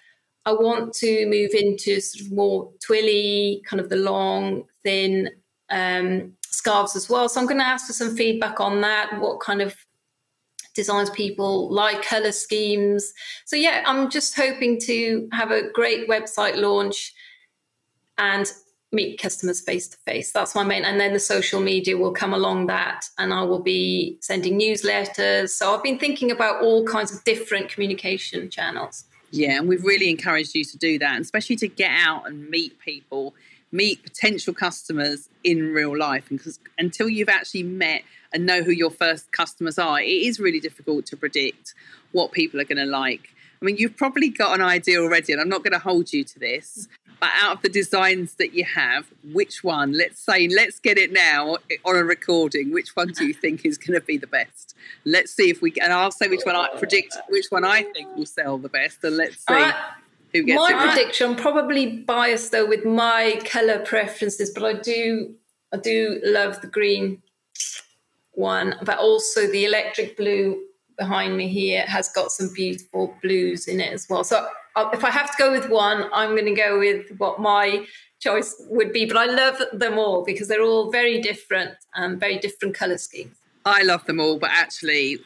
I 0.44 0.52
want 0.52 0.92
to 0.94 1.26
move 1.26 1.50
into 1.54 2.00
sort 2.00 2.26
of 2.26 2.32
more 2.32 2.70
twilly, 2.84 3.62
kind 3.66 3.80
of 3.80 3.88
the 3.88 3.96
long, 3.96 4.64
thin 4.82 5.30
um, 5.70 6.34
scarves 6.44 6.96
as 6.96 7.08
well. 7.08 7.28
So 7.28 7.40
I'm 7.40 7.46
going 7.46 7.60
to 7.60 7.66
ask 7.66 7.86
for 7.86 7.92
some 7.92 8.14
feedback 8.14 8.60
on 8.60 8.80
that. 8.82 9.18
What 9.20 9.40
kind 9.40 9.62
of 9.62 9.74
designs 10.74 11.10
people 11.10 11.72
like, 11.72 12.02
color 12.02 12.32
schemes. 12.32 13.12
So 13.44 13.56
yeah, 13.56 13.82
I'm 13.86 14.08
just 14.08 14.36
hoping 14.36 14.78
to 14.82 15.28
have 15.32 15.50
a 15.50 15.70
great 15.72 16.08
website 16.08 16.56
launch 16.56 17.12
and 18.18 18.50
meet 18.92 19.20
customers 19.20 19.60
face 19.60 19.86
to 19.88 19.96
face. 19.98 20.32
That's 20.32 20.54
my 20.54 20.64
main. 20.64 20.84
And 20.84 21.00
then 21.00 21.12
the 21.12 21.20
social 21.20 21.60
media 21.60 21.96
will 21.96 22.12
come 22.12 22.34
along 22.34 22.66
that, 22.66 23.06
and 23.18 23.32
I 23.32 23.42
will 23.42 23.62
be 23.62 24.18
sending 24.20 24.58
newsletters. 24.58 25.50
So 25.50 25.74
I've 25.74 25.82
been 25.82 25.98
thinking 25.98 26.30
about 26.30 26.62
all 26.62 26.84
kinds 26.84 27.14
of 27.14 27.22
different 27.24 27.68
communication 27.68 28.50
channels. 28.50 29.04
Yeah, 29.30 29.58
and 29.58 29.68
we've 29.68 29.84
really 29.84 30.10
encouraged 30.10 30.54
you 30.56 30.64
to 30.64 30.78
do 30.78 30.98
that, 30.98 31.14
and 31.14 31.24
especially 31.24 31.56
to 31.56 31.68
get 31.68 31.92
out 31.92 32.26
and 32.26 32.50
meet 32.50 32.80
people, 32.80 33.34
meet 33.70 34.02
potential 34.02 34.52
customers 34.52 35.28
in 35.44 35.72
real 35.72 35.96
life. 35.96 36.24
Because 36.28 36.58
until 36.78 37.08
you've 37.08 37.28
actually 37.28 37.62
met 37.62 38.02
and 38.32 38.44
know 38.44 38.62
who 38.62 38.72
your 38.72 38.90
first 38.90 39.30
customers 39.30 39.78
are, 39.78 40.00
it 40.00 40.06
is 40.06 40.40
really 40.40 40.58
difficult 40.58 41.06
to 41.06 41.16
predict 41.16 41.74
what 42.10 42.32
people 42.32 42.60
are 42.60 42.64
going 42.64 42.78
to 42.78 42.84
like. 42.84 43.28
I 43.60 43.66
mean, 43.66 43.76
you've 43.76 43.96
probably 43.96 44.30
got 44.30 44.54
an 44.54 44.62
idea 44.62 45.02
already, 45.02 45.32
and 45.32 45.40
I'm 45.40 45.48
not 45.48 45.62
going 45.62 45.74
to 45.74 45.78
hold 45.78 46.12
you 46.12 46.24
to 46.24 46.38
this, 46.38 46.88
but 47.20 47.28
out 47.42 47.56
of 47.56 47.62
the 47.62 47.68
designs 47.68 48.34
that 48.36 48.54
you 48.54 48.64
have, 48.64 49.06
which 49.32 49.62
one, 49.62 49.92
let's 49.92 50.18
say, 50.18 50.48
let's 50.48 50.80
get 50.80 50.96
it 50.96 51.12
now 51.12 51.58
on 51.84 51.96
a 51.96 52.02
recording, 52.02 52.72
which 52.72 52.96
one 52.96 53.08
do 53.08 53.26
you 53.26 53.34
think 53.34 53.66
is 53.66 53.76
going 53.76 54.00
to 54.00 54.04
be 54.04 54.16
the 54.16 54.26
best? 54.26 54.74
Let's 55.04 55.30
see 55.32 55.50
if 55.50 55.60
we 55.60 55.72
can, 55.72 55.84
and 55.84 55.92
I'll 55.92 56.10
say 56.10 56.28
which 56.28 56.40
one 56.44 56.56
I 56.56 56.68
predict, 56.78 57.18
which 57.28 57.46
one 57.50 57.64
I 57.64 57.82
think 57.82 58.16
will 58.16 58.24
sell 58.24 58.56
the 58.56 58.70
best, 58.70 59.04
and 59.04 59.16
let's 59.18 59.36
see. 59.46 59.54
Uh, 59.54 59.72
who 60.32 60.44
gets 60.44 60.58
my 60.58 60.70
it 60.70 60.74
right. 60.74 60.94
prediction, 60.94 61.30
I'm 61.30 61.36
probably 61.36 61.98
biased 61.98 62.52
though 62.52 62.66
with 62.66 62.84
my 62.84 63.40
color 63.44 63.80
preferences, 63.80 64.50
but 64.50 64.64
I 64.64 64.74
do, 64.74 65.34
I 65.72 65.76
do 65.76 66.20
love 66.24 66.60
the 66.60 66.68
green 66.68 67.20
one, 68.32 68.76
but 68.82 68.98
also 68.98 69.48
the 69.48 69.64
electric 69.64 70.16
blue 70.16 70.62
behind 71.00 71.34
me 71.34 71.48
here 71.48 71.82
has 71.86 72.10
got 72.10 72.30
some 72.30 72.52
beautiful 72.52 73.16
blues 73.22 73.66
in 73.66 73.80
it 73.80 73.90
as 73.90 74.06
well. 74.08 74.22
So 74.22 74.46
if 74.92 75.02
I 75.02 75.10
have 75.10 75.34
to 75.34 75.36
go 75.38 75.50
with 75.50 75.68
one, 75.70 76.08
I'm 76.12 76.36
going 76.36 76.44
to 76.44 76.54
go 76.54 76.78
with 76.78 77.10
what 77.16 77.40
my 77.40 77.86
choice 78.20 78.54
would 78.68 78.92
be. 78.92 79.06
But 79.06 79.16
I 79.16 79.24
love 79.24 79.60
them 79.72 79.98
all 79.98 80.22
because 80.24 80.46
they're 80.46 80.62
all 80.62 80.92
very 80.92 81.20
different 81.20 81.72
and 81.94 82.20
very 82.20 82.38
different 82.38 82.74
color 82.74 82.98
schemes. 82.98 83.34
I 83.64 83.82
love 83.82 84.04
them 84.04 84.20
all, 84.20 84.38
but 84.38 84.50
actually, 84.52 85.18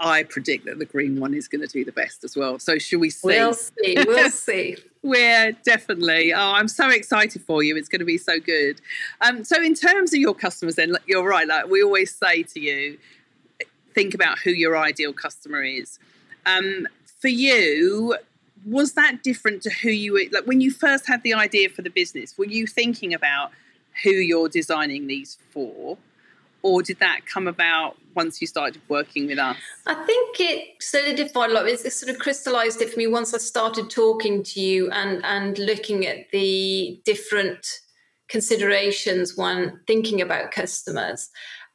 I 0.00 0.22
predict 0.24 0.64
that 0.64 0.78
the 0.78 0.86
green 0.86 1.20
one 1.20 1.34
is 1.34 1.48
going 1.48 1.60
to 1.60 1.66
do 1.66 1.84
the 1.84 1.92
best 1.92 2.24
as 2.24 2.34
well. 2.34 2.58
So, 2.58 2.78
should 2.78 3.00
we 3.00 3.10
see? 3.10 3.28
We'll 3.28 3.54
see. 3.54 3.96
We'll 4.06 4.30
see. 4.48 4.76
We're 5.02 5.52
definitely. 5.64 6.32
Oh, 6.32 6.52
I'm 6.52 6.68
so 6.68 6.88
excited 6.88 7.42
for 7.42 7.62
you. 7.62 7.76
It's 7.76 7.88
going 7.88 8.00
to 8.00 8.06
be 8.06 8.18
so 8.18 8.40
good. 8.40 8.80
Um, 9.20 9.44
so, 9.44 9.62
in 9.62 9.74
terms 9.74 10.12
of 10.12 10.18
your 10.18 10.34
customers, 10.34 10.76
then 10.76 10.96
you're 11.06 11.26
right. 11.26 11.46
Like 11.46 11.68
we 11.68 11.82
always 11.82 12.14
say 12.14 12.42
to 12.42 12.60
you, 12.60 12.98
think 13.94 14.14
about 14.14 14.38
who 14.38 14.50
your 14.50 14.76
ideal 14.76 15.12
customer 15.12 15.62
is. 15.62 15.98
Um, 16.46 16.86
for 17.20 17.28
you, 17.28 18.16
was 18.66 18.92
that 18.92 19.22
different 19.22 19.62
to 19.62 19.70
who 19.70 19.90
you 19.90 20.12
were 20.12 20.24
like 20.32 20.46
when 20.46 20.60
you 20.60 20.70
first 20.70 21.06
had 21.06 21.22
the 21.22 21.32
idea 21.32 21.68
for 21.70 21.80
the 21.80 21.88
business 21.88 22.36
were 22.36 22.44
you 22.44 22.66
thinking 22.66 23.14
about 23.14 23.50
who 24.02 24.10
you're 24.10 24.48
designing 24.48 25.06
these 25.06 25.38
for? 25.50 25.98
Or 26.62 26.82
did 26.82 26.98
that 26.98 27.20
come 27.24 27.48
about 27.48 27.96
once 28.14 28.40
you 28.40 28.46
started 28.46 28.82
working 28.88 29.26
with 29.26 29.38
us? 29.38 29.56
I 29.86 29.94
think 29.94 30.38
it 30.40 30.82
solidified 30.82 31.50
a 31.50 31.54
lot 31.54 31.66
it, 31.66 31.80
sort 31.92 32.12
of 32.12 32.18
crystallized 32.18 32.82
it 32.82 32.92
for 32.92 32.98
me 32.98 33.06
once 33.06 33.32
i 33.34 33.38
started 33.38 33.90
talking 33.90 34.42
to 34.42 34.60
you 34.60 34.90
and 34.90 35.24
and 35.24 35.58
looking 35.58 36.06
at 36.06 36.30
the 36.30 37.00
different 37.04 37.66
considerations 38.28 39.36
when 39.36 39.80
thinking 39.86 40.20
about 40.20 40.52
customers 40.52 41.30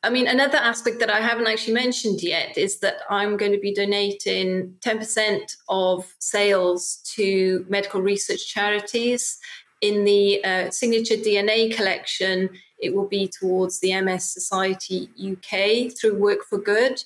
I 0.05 0.11
mean, 0.11 0.27
another 0.27 0.59
aspect 0.59 0.99
that 0.99 1.09
I 1.09 1.19
haven't 1.19 1.47
actually 1.47 1.73
mentioned 1.73 2.21
yet 2.21 2.59
is 2.59 2.77
that 2.81 2.97
I'm 3.09 3.37
going 3.37 3.51
to 3.53 3.57
be 3.57 3.73
donating 3.73 4.75
10% 4.81 5.39
of 5.67 6.13
sales 6.19 6.97
to 7.15 7.65
medical 7.69 8.01
research 8.01 8.47
charities. 8.53 9.39
In 9.81 10.03
the 10.03 10.45
uh, 10.45 10.69
Signature 10.69 11.15
DNA 11.15 11.75
collection, 11.75 12.51
it 12.77 12.95
will 12.95 13.07
be 13.07 13.27
towards 13.27 13.79
the 13.79 13.99
MS 13.99 14.31
Society 14.31 15.09
UK 15.19 15.91
through 15.91 16.19
Work 16.19 16.43
for 16.47 16.59
Good. 16.59 17.03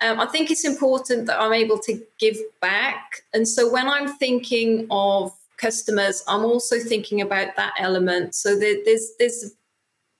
Um, 0.00 0.18
I 0.18 0.26
think 0.26 0.50
it's 0.50 0.64
important 0.64 1.26
that 1.26 1.40
I'm 1.40 1.52
able 1.52 1.78
to 1.78 2.02
give 2.18 2.36
back. 2.60 3.22
And 3.32 3.46
so 3.46 3.70
when 3.70 3.88
I'm 3.88 4.08
thinking 4.08 4.88
of 4.90 5.32
customers, 5.56 6.24
I'm 6.26 6.44
also 6.44 6.80
thinking 6.80 7.20
about 7.20 7.54
that 7.54 7.74
element. 7.78 8.34
So 8.34 8.58
there, 8.58 8.78
there's 8.84 9.12
there's 9.20 9.54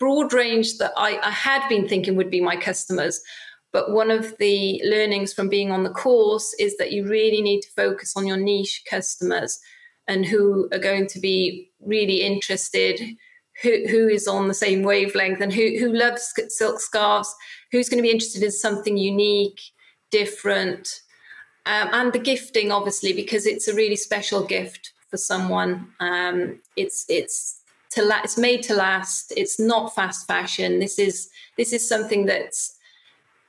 broad 0.04 0.34
range 0.34 0.76
that 0.76 0.92
I, 0.98 1.18
I 1.22 1.30
had 1.30 1.66
been 1.66 1.88
thinking 1.88 2.14
would 2.14 2.30
be 2.30 2.42
my 2.42 2.56
customers. 2.56 3.22
But 3.72 3.92
one 3.92 4.10
of 4.10 4.36
the 4.36 4.82
learnings 4.84 5.32
from 5.32 5.48
being 5.48 5.72
on 5.72 5.82
the 5.82 5.96
course 6.04 6.54
is 6.58 6.76
that 6.76 6.92
you 6.92 7.08
really 7.08 7.40
need 7.40 7.62
to 7.62 7.70
focus 7.74 8.12
on 8.14 8.26
your 8.26 8.36
niche 8.36 8.82
customers 8.88 9.58
and 10.06 10.26
who 10.26 10.68
are 10.72 10.78
going 10.78 11.06
to 11.06 11.18
be 11.18 11.70
really 11.80 12.20
interested, 12.20 13.00
who, 13.62 13.88
who 13.88 14.06
is 14.08 14.28
on 14.28 14.46
the 14.46 14.52
same 14.52 14.82
wavelength, 14.82 15.40
and 15.40 15.54
who, 15.54 15.78
who 15.78 15.90
loves 15.90 16.34
silk 16.48 16.80
scarves, 16.80 17.34
who's 17.72 17.88
going 17.88 18.02
to 18.02 18.06
be 18.06 18.12
interested 18.12 18.42
in 18.42 18.50
something 18.50 18.98
unique, 18.98 19.60
different. 20.10 21.00
Um, 21.64 21.88
and 21.92 22.12
the 22.12 22.18
gifting, 22.18 22.70
obviously, 22.70 23.14
because 23.14 23.46
it's 23.46 23.68
a 23.68 23.74
really 23.74 23.96
special 23.96 24.44
gift 24.44 24.92
for 25.08 25.16
someone. 25.16 25.88
Um, 25.98 26.60
it's 26.76 27.06
it's 27.08 27.63
to 27.94 28.02
la- 28.04 28.20
it's 28.22 28.38
made 28.38 28.62
to 28.64 28.74
last. 28.74 29.32
It's 29.36 29.58
not 29.58 29.94
fast 29.94 30.26
fashion. 30.26 30.78
This 30.78 30.98
is 30.98 31.30
this 31.56 31.72
is 31.72 31.88
something 31.88 32.26
that's 32.26 32.76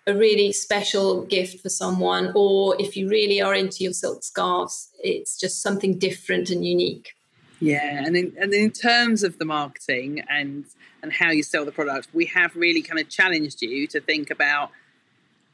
a 0.08 0.14
really 0.14 0.52
special 0.52 1.26
gift 1.26 1.62
for 1.62 1.70
someone. 1.70 2.32
Or 2.36 2.80
if 2.80 2.96
you 2.96 3.10
really 3.10 3.42
are 3.42 3.56
into 3.56 3.84
your 3.84 3.94
silk 3.94 4.24
scarves, 4.24 4.90
it's 5.04 5.40
just 5.40 5.62
something 5.62 5.98
different 5.98 6.50
and 6.50 6.66
unique. 6.66 7.16
Yeah, 7.60 8.04
and 8.06 8.16
in, 8.16 8.34
and 8.40 8.54
in 8.54 8.72
terms 8.72 9.24
of 9.24 9.40
the 9.40 9.46
marketing 9.46 10.24
and 10.30 10.66
and 11.02 11.12
how 11.14 11.32
you 11.32 11.44
sell 11.44 11.66
the 11.66 11.72
product, 11.72 12.10
we 12.14 12.26
have 12.26 12.56
really 12.56 12.82
kind 12.82 13.00
of 13.00 13.10
challenged 13.10 13.62
you 13.62 13.88
to 13.88 14.00
think 14.00 14.30
about 14.30 14.72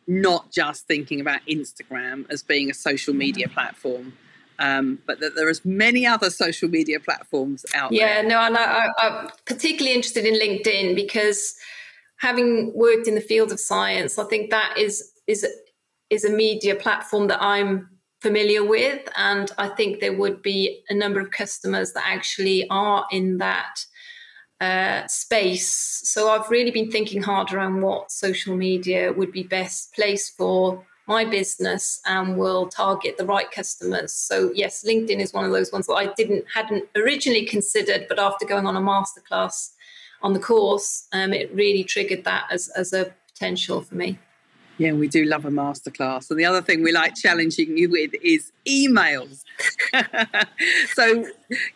not 0.07 0.51
just 0.51 0.87
thinking 0.87 1.21
about 1.21 1.41
Instagram 1.47 2.25
as 2.29 2.41
being 2.41 2.69
a 2.69 2.73
social 2.73 3.13
media 3.13 3.47
platform, 3.47 4.13
um, 4.61 4.99
but 5.07 5.19
that 5.19 5.35
there 5.35 5.49
are 5.49 5.53
many 5.65 6.05
other 6.05 6.29
social 6.29 6.69
media 6.69 6.99
platforms 6.99 7.65
out 7.73 7.91
yeah, 7.91 8.21
there. 8.21 8.23
Yeah, 8.23 8.29
no, 8.29 8.39
and 8.41 8.57
I, 8.57 8.89
I'm 8.99 9.29
particularly 9.45 9.95
interested 9.95 10.23
in 10.25 10.35
LinkedIn 10.35 10.95
because 10.95 11.55
having 12.17 12.71
worked 12.75 13.07
in 13.07 13.15
the 13.15 13.21
field 13.21 13.51
of 13.51 13.59
science, 13.59 14.19
I 14.19 14.23
think 14.25 14.51
that 14.51 14.77
is 14.77 15.11
is 15.27 15.45
is 16.11 16.25
a 16.25 16.29
media 16.29 16.75
platform 16.75 17.27
that 17.29 17.41
I'm 17.41 17.89
familiar 18.21 18.63
with, 18.63 19.01
and 19.17 19.51
I 19.57 19.67
think 19.69 19.99
there 19.99 20.15
would 20.15 20.43
be 20.43 20.83
a 20.89 20.93
number 20.93 21.19
of 21.19 21.31
customers 21.31 21.93
that 21.93 22.03
actually 22.05 22.69
are 22.69 23.07
in 23.11 23.39
that 23.39 23.83
uh, 24.59 25.07
space. 25.07 26.01
So 26.03 26.29
I've 26.29 26.51
really 26.51 26.69
been 26.69 26.91
thinking 26.91 27.23
hard 27.23 27.51
around 27.51 27.81
what 27.81 28.11
social 28.11 28.55
media 28.55 29.11
would 29.11 29.31
be 29.31 29.41
best 29.41 29.95
placed 29.95 30.37
for 30.37 30.85
my 31.11 31.25
business 31.25 32.01
and 32.05 32.37
will 32.37 32.67
target 32.67 33.17
the 33.17 33.25
right 33.25 33.51
customers. 33.51 34.13
So 34.13 34.51
yes, 34.53 34.85
LinkedIn 34.87 35.19
is 35.19 35.33
one 35.33 35.43
of 35.43 35.51
those 35.51 35.71
ones 35.71 35.87
that 35.87 35.95
I 36.03 36.07
didn't 36.13 36.45
hadn't 36.53 36.85
originally 36.95 37.45
considered, 37.45 38.05
but 38.07 38.17
after 38.17 38.45
going 38.45 38.65
on 38.65 38.77
a 38.77 38.79
masterclass 38.79 39.71
on 40.21 40.31
the 40.33 40.39
course, 40.39 41.07
um, 41.11 41.33
it 41.33 41.53
really 41.53 41.83
triggered 41.83 42.23
that 42.23 42.45
as 42.49 42.69
as 42.69 42.93
a 42.93 43.13
potential 43.27 43.81
for 43.81 43.95
me. 43.95 44.17
Yeah, 44.77 44.93
we 44.93 45.07
do 45.07 45.25
love 45.25 45.45
a 45.45 45.49
masterclass. 45.49 46.31
And 46.31 46.39
the 46.39 46.45
other 46.45 46.61
thing 46.61 46.81
we 46.81 46.91
like 46.91 47.13
challenging 47.15 47.77
you 47.77 47.89
with 47.89 48.11
is 48.23 48.51
emails. 48.65 49.43
so, 50.95 51.25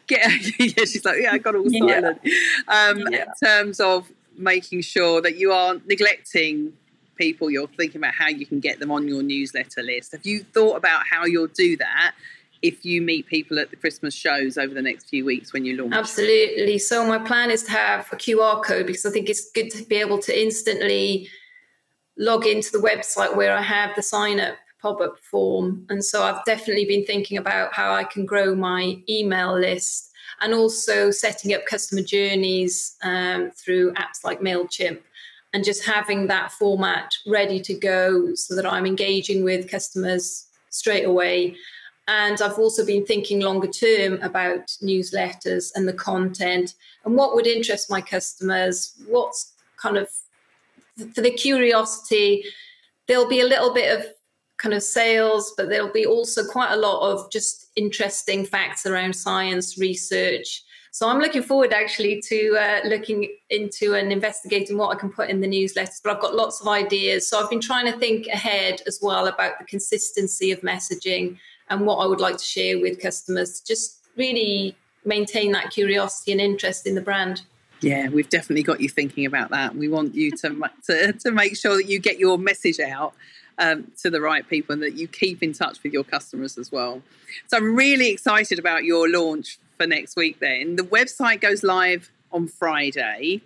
get, 0.08 0.60
yeah, 0.60 0.86
she's 0.86 1.06
like, 1.06 1.22
yeah, 1.22 1.34
I 1.34 1.38
got 1.38 1.56
all 1.56 1.70
silent. 1.70 2.20
Yeah. 2.24 2.34
Um, 2.68 3.04
yeah. 3.12 3.26
In 3.26 3.28
terms 3.44 3.80
of 3.80 4.12
making 4.38 4.82
sure 4.82 5.22
that 5.22 5.38
you 5.38 5.52
aren't 5.52 5.88
neglecting 5.88 6.74
people, 7.16 7.50
you're 7.50 7.68
thinking 7.68 7.98
about 7.98 8.14
how 8.14 8.28
you 8.28 8.46
can 8.46 8.60
get 8.60 8.80
them 8.80 8.92
on 8.92 9.08
your 9.08 9.24
newsletter 9.24 9.82
list. 9.82 10.12
Have 10.12 10.26
you 10.26 10.44
thought 10.44 10.78
about 10.78 11.02
how 11.10 11.26
you'll 11.26 11.48
do 11.48 11.78
that? 11.78 12.16
If 12.62 12.86
you 12.86 13.02
meet 13.02 13.28
people 13.28 13.60
at 13.60 13.70
the 13.70 13.76
Christmas 13.76 14.14
shows 14.14 14.58
over 14.58 14.74
the 14.74 14.82
next 14.82 15.10
few 15.10 15.26
weeks 15.26 15.54
when 15.54 15.66
you 15.66 15.78
launch? 15.78 15.94
Absolutely. 15.94 16.78
So, 16.80 17.06
my 17.06 17.20
plan 17.20 17.52
is 17.52 17.64
to 17.64 17.72
have 17.72 18.12
a 18.12 18.16
QR 18.16 18.64
code 18.64 18.88
because 18.88 19.06
I 19.06 19.12
think 19.12 19.30
it's 19.30 19.52
good 19.52 19.70
to 19.72 19.84
be 19.84 19.98
able 19.98 20.20
to 20.20 20.42
instantly 20.42 21.30
log 22.18 22.46
into 22.46 22.72
the 22.72 22.80
website 22.80 23.36
where 23.36 23.56
I 23.56 23.62
have 23.62 23.96
the 23.96 24.02
sign 24.02 24.40
up 24.40 24.56
pop 24.82 25.02
up 25.02 25.18
form. 25.20 25.86
And 25.90 26.04
so 26.04 26.24
I've 26.24 26.44
definitely 26.46 26.86
been 26.86 27.06
thinking 27.06 27.38
about 27.38 27.74
how 27.74 27.94
I 27.94 28.04
can 28.04 28.26
grow 28.26 28.54
my 28.54 28.98
email 29.10 29.58
list 29.58 30.12
and 30.42 30.54
also 30.54 31.10
setting 31.10 31.54
up 31.54 31.66
customer 31.66 32.04
journeys 32.04 32.96
um, 33.02 33.52
through 33.52 33.94
apps 33.94 34.24
like 34.24 34.42
MailChimp 34.42 35.00
and 35.56 35.64
just 35.64 35.86
having 35.86 36.28
that 36.28 36.52
format 36.52 37.16
ready 37.26 37.62
to 37.62 37.74
go 37.74 38.36
so 38.36 38.54
that 38.56 38.66
I'm 38.66 38.86
engaging 38.86 39.42
with 39.46 39.72
customers 39.72 40.48
straight 40.70 41.06
away. 41.06 41.56
And 42.10 42.42
I've 42.42 42.60
also 42.60 42.86
been 42.86 43.06
thinking 43.06 43.40
longer 43.40 43.70
term 43.70 44.20
about 44.22 44.68
newsletters 44.84 45.72
and 45.74 45.88
the 45.88 45.94
content 45.94 46.74
and 47.06 47.16
what 47.16 47.36
would 47.36 47.48
interest 47.48 47.90
my 47.90 48.02
customers, 48.02 49.02
what's 49.08 49.54
kind 49.78 49.96
of 49.96 50.10
for 51.14 51.22
the 51.22 51.32
curiosity, 51.32 52.44
there'll 53.08 53.30
be 53.30 53.40
a 53.40 53.48
little 53.48 53.74
bit 53.74 53.98
of 53.98 54.06
kind 54.58 54.76
of 54.76 54.84
sales, 54.84 55.54
but 55.56 55.70
there'll 55.70 55.94
be 55.94 56.06
also 56.06 56.44
quite 56.46 56.74
a 56.74 56.78
lot 56.78 57.10
of 57.10 57.32
just 57.32 57.68
interesting 57.78 58.46
facts 58.46 58.86
around 58.86 59.16
science 59.16 59.78
research. 59.78 60.66
So 60.96 61.10
I'm 61.10 61.20
looking 61.20 61.44
forward 61.44 61.74
actually 61.74 62.22
to 62.22 62.56
uh, 62.58 62.80
looking 62.88 63.28
into 63.50 63.96
and 63.96 64.14
investigating 64.14 64.78
what 64.78 64.96
I 64.96 64.98
can 64.98 65.12
put 65.12 65.30
in 65.30 65.42
the 65.42 65.48
newsletters. 65.48 66.02
But 66.02 66.16
I've 66.16 66.22
got 66.22 66.36
lots 66.36 66.62
of 66.62 66.70
ideas. 66.70 67.28
So 67.28 67.38
I've 67.38 67.50
been 67.50 67.60
trying 67.60 67.92
to 67.92 68.00
think 68.00 68.28
ahead 68.28 68.82
as 68.88 69.00
well 69.02 69.28
about 69.28 69.60
the 69.60 69.66
consistency 69.66 70.54
of 70.54 70.62
messaging 70.62 71.38
and 71.70 71.86
what 71.86 71.98
I 71.98 72.06
would 72.06 72.22
like 72.22 72.38
to 72.38 72.44
share 72.46 72.80
with 72.80 73.02
customers. 73.02 73.60
Just 73.60 74.06
really 74.16 74.78
maintain 75.04 75.52
that 75.52 75.70
curiosity 75.70 76.32
and 76.32 76.40
interest 76.40 76.88
in 76.88 76.96
the 76.96 77.02
brand. 77.02 77.42
Yeah, 77.82 78.08
we've 78.08 78.30
definitely 78.30 78.64
got 78.64 78.80
you 78.80 78.88
thinking 78.88 79.26
about 79.26 79.50
that. 79.50 79.76
We 79.76 79.90
want 79.90 80.16
you 80.16 80.32
to 80.32 80.72
to, 80.86 81.12
to 81.12 81.32
make 81.32 81.58
sure 81.58 81.76
that 81.76 81.90
you 81.90 82.00
get 82.00 82.20
your 82.20 82.38
message 82.38 82.80
out 82.80 83.14
um, 83.58 83.92
to 84.02 84.10
the 84.10 84.22
right 84.22 84.48
people 84.48 84.72
and 84.72 84.82
that 84.82 84.94
you 84.94 85.10
keep 85.10 85.44
in 85.44 85.52
touch 85.52 85.84
with 85.84 85.92
your 85.92 86.06
customers 86.06 86.58
as 86.58 86.72
well. 86.72 87.02
So 87.48 87.58
I'm 87.58 87.76
really 87.76 88.12
excited 88.12 88.60
about 88.60 88.86
your 88.86 89.10
launch 89.10 89.60
for 89.78 89.88
next 89.88 90.16
week. 90.16 90.40
Then 90.40 90.76
the 90.76 90.84
website 90.84 91.42
goes 91.42 91.64
live 91.64 92.12
on 92.32 92.48
Friday. 92.48 93.42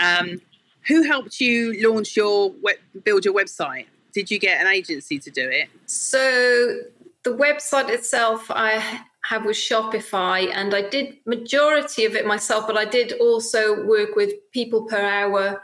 Um, 0.00 0.40
who 0.86 1.02
helped 1.02 1.40
you 1.40 1.74
launch 1.86 2.16
your 2.16 2.50
web, 2.62 2.76
build 3.04 3.24
your 3.24 3.34
website? 3.34 3.86
Did 4.12 4.30
you 4.30 4.38
get 4.38 4.60
an 4.60 4.66
agency 4.66 5.18
to 5.18 5.30
do 5.30 5.48
it? 5.48 5.68
So 5.86 6.80
the 7.24 7.30
website 7.30 7.90
itself, 7.90 8.50
I 8.50 9.02
have 9.24 9.44
with 9.44 9.56
Shopify, 9.56 10.50
and 10.54 10.74
I 10.74 10.82
did 10.88 11.18
majority 11.26 12.04
of 12.04 12.14
it 12.14 12.26
myself, 12.26 12.66
but 12.66 12.78
I 12.78 12.84
did 12.84 13.12
also 13.20 13.84
work 13.84 14.16
with 14.16 14.32
people 14.52 14.84
per 14.84 15.00
hour 15.00 15.62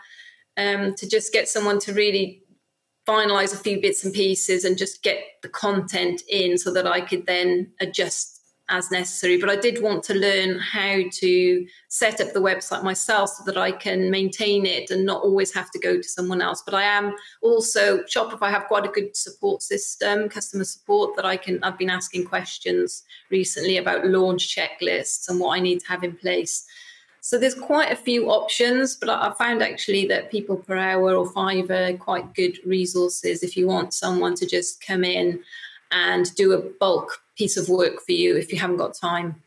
um, 0.56 0.94
to 0.96 1.08
just 1.08 1.32
get 1.32 1.48
someone 1.48 1.78
to 1.80 1.94
really 1.94 2.42
finalize 3.08 3.52
a 3.54 3.56
few 3.56 3.80
bits 3.80 4.04
and 4.04 4.14
pieces 4.14 4.64
and 4.64 4.78
just 4.78 5.02
get 5.02 5.18
the 5.42 5.48
content 5.48 6.22
in 6.28 6.56
so 6.58 6.72
that 6.72 6.86
I 6.86 7.00
could 7.00 7.26
then 7.26 7.70
adjust 7.80 8.33
as 8.68 8.90
necessary. 8.90 9.38
But 9.38 9.50
I 9.50 9.56
did 9.56 9.82
want 9.82 10.02
to 10.04 10.14
learn 10.14 10.58
how 10.58 11.00
to 11.10 11.66
set 11.88 12.20
up 12.20 12.32
the 12.32 12.40
website 12.40 12.82
myself 12.82 13.30
so 13.30 13.44
that 13.44 13.58
I 13.58 13.72
can 13.72 14.10
maintain 14.10 14.64
it 14.64 14.90
and 14.90 15.04
not 15.04 15.22
always 15.22 15.52
have 15.54 15.70
to 15.72 15.78
go 15.78 15.96
to 15.96 16.02
someone 16.02 16.40
else. 16.40 16.62
But 16.64 16.74
I 16.74 16.82
am 16.82 17.14
also 17.42 18.02
Shopify 18.04 18.50
have 18.50 18.64
quite 18.64 18.86
a 18.86 18.88
good 18.88 19.16
support 19.16 19.62
system, 19.62 20.28
customer 20.28 20.64
support 20.64 21.14
that 21.16 21.26
I 21.26 21.36
can 21.36 21.62
I've 21.62 21.78
been 21.78 21.90
asking 21.90 22.24
questions 22.24 23.04
recently 23.30 23.76
about 23.76 24.06
launch 24.06 24.54
checklists 24.54 25.28
and 25.28 25.38
what 25.38 25.56
I 25.56 25.60
need 25.60 25.80
to 25.80 25.88
have 25.88 26.04
in 26.04 26.16
place. 26.16 26.66
So 27.20 27.38
there's 27.38 27.54
quite 27.54 27.90
a 27.90 27.96
few 27.96 28.30
options, 28.30 28.96
but 28.96 29.08
I 29.08 29.32
found 29.38 29.62
actually 29.62 30.06
that 30.08 30.30
people 30.30 30.56
per 30.56 30.76
hour 30.76 31.14
or 31.14 31.26
Fiverr 31.26 31.94
are 31.94 31.96
quite 31.96 32.34
good 32.34 32.58
resources 32.66 33.42
if 33.42 33.56
you 33.56 33.66
want 33.66 33.94
someone 33.94 34.34
to 34.34 34.46
just 34.46 34.84
come 34.86 35.04
in 35.04 35.42
and 35.90 36.34
do 36.34 36.52
a 36.52 36.58
bulk 36.58 37.23
piece 37.36 37.56
of 37.56 37.68
work 37.68 38.00
for 38.00 38.12
you 38.12 38.36
if 38.36 38.52
you 38.52 38.58
haven't 38.58 38.76
got 38.76 38.94
time. 38.94 39.42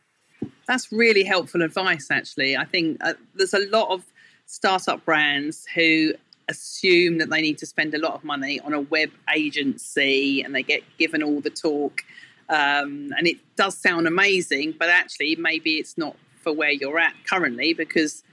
That's 0.66 0.92
really 0.92 1.24
helpful 1.24 1.62
advice, 1.62 2.10
actually. 2.10 2.56
I 2.56 2.64
think 2.64 2.98
uh, 3.02 3.14
there's 3.34 3.54
a 3.54 3.66
lot 3.70 3.90
of 3.90 4.04
startup 4.46 5.04
brands 5.04 5.66
who 5.74 6.12
assume 6.48 7.18
that 7.18 7.30
they 7.30 7.40
need 7.40 7.58
to 7.58 7.66
spend 7.66 7.94
a 7.94 7.98
lot 7.98 8.14
of 8.14 8.24
money 8.24 8.60
on 8.60 8.72
a 8.72 8.80
web 8.80 9.10
agency 9.34 10.42
and 10.42 10.54
they 10.54 10.62
get 10.62 10.82
given 10.98 11.22
all 11.22 11.40
the 11.40 11.50
talk. 11.50 12.02
Um, 12.48 13.12
and 13.16 13.26
it 13.26 13.36
does 13.56 13.76
sound 13.76 14.06
amazing, 14.06 14.74
but 14.78 14.88
actually, 14.88 15.36
maybe 15.36 15.74
it's 15.74 15.98
not 15.98 16.16
for 16.40 16.52
where 16.52 16.70
you're 16.70 16.98
at 16.98 17.14
currently 17.26 17.74
because 17.74 18.24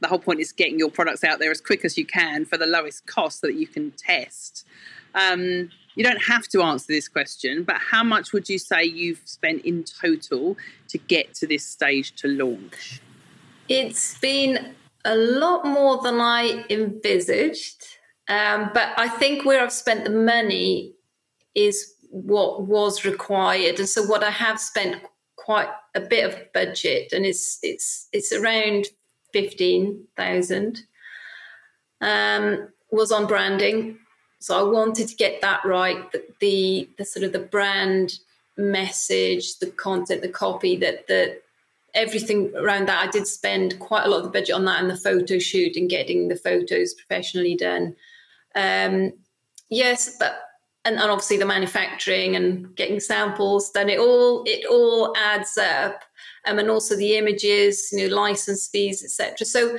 the 0.00 0.08
whole 0.08 0.18
point 0.18 0.40
is 0.40 0.52
getting 0.52 0.78
your 0.78 0.90
products 0.90 1.24
out 1.24 1.38
there 1.38 1.50
as 1.50 1.60
quick 1.60 1.84
as 1.84 1.96
you 1.96 2.04
can 2.04 2.44
for 2.44 2.58
the 2.58 2.66
lowest 2.66 3.06
cost 3.06 3.40
so 3.40 3.46
that 3.46 3.54
you 3.54 3.66
can 3.66 3.92
test. 3.92 4.66
Um, 5.14 5.70
you 5.94 6.04
don't 6.04 6.22
have 6.22 6.48
to 6.48 6.62
answer 6.62 6.86
this 6.88 7.08
question, 7.08 7.64
but 7.64 7.76
how 7.76 8.02
much 8.02 8.32
would 8.32 8.48
you 8.48 8.58
say 8.58 8.84
you've 8.84 9.20
spent 9.24 9.64
in 9.64 9.84
total 9.84 10.56
to 10.88 10.98
get 10.98 11.34
to 11.34 11.46
this 11.46 11.64
stage 11.64 12.14
to 12.16 12.28
launch? 12.28 13.00
It's 13.68 14.18
been 14.18 14.74
a 15.04 15.16
lot 15.16 15.64
more 15.64 16.00
than 16.02 16.20
I 16.20 16.64
envisaged. 16.70 17.84
Um, 18.28 18.70
but 18.72 18.92
I 18.96 19.08
think 19.08 19.44
where 19.44 19.60
I've 19.60 19.72
spent 19.72 20.04
the 20.04 20.10
money 20.10 20.94
is 21.54 21.94
what 22.10 22.62
was 22.62 23.04
required. 23.04 23.78
And 23.78 23.88
so 23.88 24.02
what 24.04 24.22
I 24.22 24.30
have 24.30 24.60
spent 24.60 25.02
quite 25.36 25.68
a 25.94 26.00
bit 26.00 26.24
of 26.24 26.52
budget 26.52 27.12
and 27.12 27.26
it's 27.26 27.58
it's 27.62 28.08
it's 28.12 28.32
around 28.32 28.86
fifteen 29.32 30.04
thousand. 30.16 30.82
Um, 32.00 32.68
was 32.90 33.10
on 33.10 33.26
branding 33.26 33.98
so 34.42 34.58
I 34.58 34.62
wanted 34.70 35.08
to 35.08 35.14
get 35.14 35.40
that 35.40 35.64
right. 35.64 36.10
The, 36.10 36.24
the, 36.40 36.88
the 36.98 37.04
sort 37.04 37.24
of 37.24 37.32
the 37.32 37.38
brand 37.38 38.18
message, 38.56 39.58
the 39.58 39.70
content, 39.70 40.22
the 40.22 40.28
copy, 40.28 40.76
that 40.76 41.06
the 41.06 41.40
everything 41.94 42.52
around 42.56 42.88
that. 42.88 43.06
I 43.06 43.10
did 43.10 43.26
spend 43.26 43.78
quite 43.78 44.04
a 44.04 44.08
lot 44.08 44.18
of 44.18 44.24
the 44.24 44.30
budget 44.30 44.54
on 44.54 44.64
that 44.64 44.80
and 44.80 44.90
the 44.90 44.96
photo 44.96 45.38
shoot 45.38 45.76
and 45.76 45.90
getting 45.90 46.28
the 46.28 46.36
photos 46.36 46.94
professionally 46.94 47.54
done. 47.54 47.94
Um, 48.54 49.12
yes, 49.68 50.16
but 50.18 50.40
and, 50.84 50.96
and 50.96 51.10
obviously 51.10 51.36
the 51.36 51.46
manufacturing 51.46 52.34
and 52.34 52.74
getting 52.74 52.98
samples, 52.98 53.72
then 53.72 53.88
it 53.88 53.98
all 53.98 54.42
it 54.46 54.66
all 54.66 55.14
adds 55.16 55.56
up. 55.56 56.02
Um, 56.46 56.58
and 56.58 56.70
also 56.70 56.96
the 56.96 57.16
images, 57.16 57.90
you 57.92 58.08
know, 58.08 58.16
license 58.16 58.66
fees, 58.66 59.04
etc. 59.04 59.46
So 59.46 59.78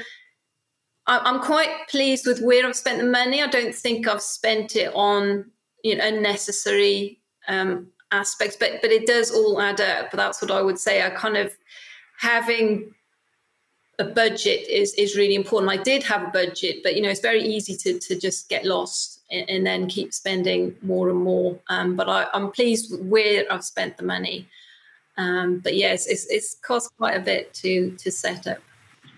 I'm 1.06 1.42
quite 1.42 1.88
pleased 1.89 2.26
with 2.26 2.42
where 2.42 2.66
I've 2.66 2.76
spent 2.76 3.00
the 3.00 3.08
money. 3.08 3.42
I 3.42 3.48
don't 3.48 3.76
think 3.76 4.08
I've 4.08 4.22
spent 4.22 4.76
it 4.76 4.92
on 4.96 5.46
you 5.84 5.98
know 5.98 6.08
unnecessary 6.08 7.20
um, 7.48 7.88
aspects, 8.12 8.56
but 8.58 8.82
but 8.82 8.92
it 8.92 9.06
does 9.06 9.32
all 9.32 9.62
add 9.62 9.82
up. 9.82 10.12
That's 10.12 10.42
what 10.42 10.52
I 10.52 10.62
would 10.62 10.80
say. 10.80 11.06
I 11.06 11.10
kind 11.10 11.38
of 11.38 11.54
having 12.20 12.94
a 14.00 14.06
budget 14.06 14.68
is 14.70 14.94
is 14.96 15.18
really 15.18 15.36
important. 15.36 15.72
I 15.72 15.84
did 15.84 16.04
have 16.04 16.24
a 16.24 16.32
budget, 16.32 16.78
but 16.84 16.96
you 16.96 17.02
know 17.02 17.10
it's 17.10 17.20
very 17.20 17.44
easy 17.44 17.76
to 17.78 18.00
to 18.00 18.20
just 18.20 18.50
get 18.50 18.66
lost 18.66 19.22
and, 19.30 19.50
and 19.50 19.66
then 19.66 19.88
keep 19.88 20.13
spending 20.13 20.76
more 20.82 21.10
and 21.10 21.20
more. 21.20 21.60
Um, 21.68 21.96
but 21.96 22.10
I, 22.10 22.28
am 22.34 22.52
pleased 22.52 22.92
with 22.92 23.02
where 23.02 23.44
I've 23.52 23.66
spent 23.66 23.98
the 23.98 24.04
money. 24.04 24.48
Um, 25.18 25.60
but 25.60 25.76
yes, 25.76 26.08
it's 26.08 26.26
it's 26.28 26.56
cost 26.56 26.92
quite 26.98 27.16
a 27.16 27.20
bit 27.20 27.54
to 27.56 27.92
to 27.92 28.10
set 28.10 28.48
up. 28.48 28.60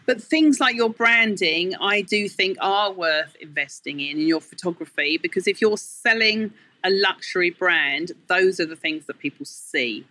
But 0.05 0.21
things 0.21 0.59
like 0.59 0.75
your 0.75 0.89
branding, 0.89 1.75
I 1.81 2.01
do 2.01 2.29
think 2.29 2.57
are 2.61 2.91
worth 2.91 3.35
investing 3.41 3.99
in 3.99 4.19
in 4.19 4.27
your 4.27 4.41
photography 4.41 5.17
because 5.17 5.47
if 5.47 5.61
you're 5.61 5.77
selling 5.77 6.53
a 6.83 6.89
luxury 6.91 7.49
brand, 7.49 8.11
those 8.27 8.59
are 8.59 8.65
the 8.65 8.75
things 8.75 9.07
that 9.07 9.17
people 9.19 9.45
see. 9.45 10.05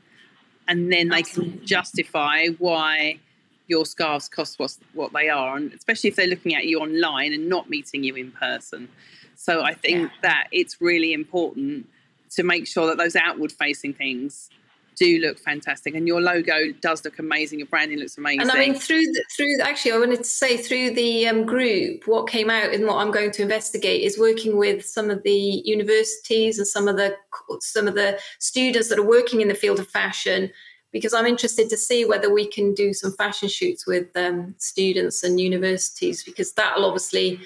And 0.67 0.93
then 0.93 1.09
they 1.09 1.19
Absolutely. 1.19 1.59
can 1.59 1.67
justify 1.67 2.47
why 2.59 3.21
your 3.69 3.87
scarves 3.87 4.29
cost 4.29 4.59
what, 4.59 4.77
what 4.93 5.13
they 5.13 5.29
are, 5.29 5.57
and 5.57 5.73
especially 5.73 6.09
if 6.09 6.17
they're 6.17 6.27
looking 6.27 6.55
at 6.55 6.65
you 6.65 6.81
online 6.81 7.33
and 7.33 7.49
not 7.49 7.71
meeting 7.71 8.05
you 8.05 8.15
in 8.17 8.33
person. 8.33 8.89
So 9.37 9.63
I 9.63 9.75
think 9.75 10.11
yeah. 10.11 10.19
that 10.23 10.49
it's 10.53 10.81
really 10.81 11.13
important 11.13 11.87
to 12.31 12.43
make 12.43 12.67
sure 12.67 12.87
that 12.89 12.99
those 12.99 13.17
outward 13.17 13.53
facing 13.53 13.95
things 13.95 14.51
do 14.97 15.19
look 15.21 15.39
fantastic. 15.39 15.95
And 15.95 16.07
your 16.07 16.21
logo 16.21 16.73
does 16.81 17.05
look 17.05 17.19
amazing. 17.19 17.59
Your 17.59 17.69
branding 17.69 17.99
looks 17.99 18.19
amazing. 18.19 18.43
And 18.43 18.51
i 18.51 18.59
mean 18.59 18.75
through 18.75 19.01
the, 19.01 19.25
through 19.37 19.61
actually 19.63 19.93
i 19.93 19.99
wanted 19.99 20.19
to 20.19 20.25
say 20.25 20.57
through 20.57 20.95
the 20.95 21.27
um, 21.27 21.45
group 21.45 22.07
what 22.07 22.29
came 22.29 22.51
out 22.51 22.73
and 22.73 22.87
what 22.87 22.97
i'm 22.97 23.11
going 23.11 23.31
to 23.33 23.43
investigate 23.43 24.03
is 24.03 24.19
working 24.19 24.57
with 24.57 24.85
some 24.85 25.11
of 25.11 25.23
the 25.23 25.63
universities 25.65 26.59
and 26.59 26.67
some 26.67 26.89
of 26.89 26.97
the 26.97 27.17
some 27.61 27.89
of 27.89 27.95
the 27.95 28.19
students 28.39 28.89
that 28.89 28.99
are 28.99 29.07
working 29.07 29.41
in 29.41 29.49
the 29.49 29.55
field 29.55 29.79
of 29.79 29.89
fashion 29.89 30.51
because 30.93 31.15
i'm 31.15 31.27
interested 31.27 31.69
to 31.69 31.77
see 31.77 32.05
whether 32.05 32.33
we 32.33 32.47
can 32.47 32.75
do 32.75 32.93
some 32.93 33.13
fashion 33.13 33.49
shoots 33.49 33.87
with 33.87 34.09
um, 34.17 34.55
students 34.59 35.23
and 35.23 35.41
universities 35.41 36.23
because 36.23 36.53
that'll 36.53 36.85
obviously 36.85 37.41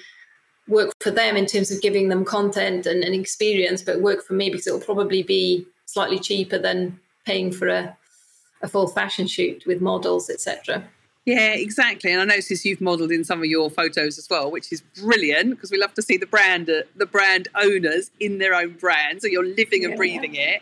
work 0.67 0.91
for 1.01 1.09
them 1.11 1.35
in 1.35 1.47
terms 1.47 1.71
of 1.71 1.81
giving 1.81 2.09
them 2.09 2.23
content 2.23 2.85
and, 2.85 3.03
and 3.03 3.15
experience 3.15 3.81
but 3.81 4.01
work 4.01 4.23
for 4.23 4.33
me 4.33 4.49
because 4.49 4.67
it'll 4.67 4.79
probably 4.79 5.23
be 5.23 5.65
slightly 5.85 6.19
cheaper 6.19 6.59
than 6.59 6.99
paying 7.25 7.51
for 7.51 7.67
a, 7.67 7.97
a 8.61 8.67
full 8.67 8.87
fashion 8.87 9.27
shoot 9.27 9.65
with 9.65 9.81
models, 9.81 10.29
etc. 10.29 10.83
Yeah, 11.25 11.53
exactly. 11.53 12.11
And 12.11 12.21
I 12.21 12.25
noticed 12.25 12.65
you've 12.65 12.81
modelled 12.81 13.11
in 13.11 13.23
some 13.23 13.39
of 13.39 13.45
your 13.45 13.69
photos 13.69 14.17
as 14.17 14.27
well, 14.29 14.49
which 14.49 14.71
is 14.71 14.81
brilliant 14.99 15.51
because 15.51 15.69
we 15.69 15.77
love 15.77 15.93
to 15.93 16.01
see 16.01 16.17
the 16.17 16.25
brand, 16.25 16.69
uh, 16.69 16.81
the 16.95 17.05
brand 17.05 17.49
owners 17.55 18.09
in 18.19 18.39
their 18.39 18.55
own 18.55 18.73
brand. 18.73 19.21
So 19.21 19.27
you're 19.27 19.45
living 19.45 19.83
and 19.83 19.91
yeah. 19.91 19.97
breathing 19.97 20.35
it. 20.35 20.61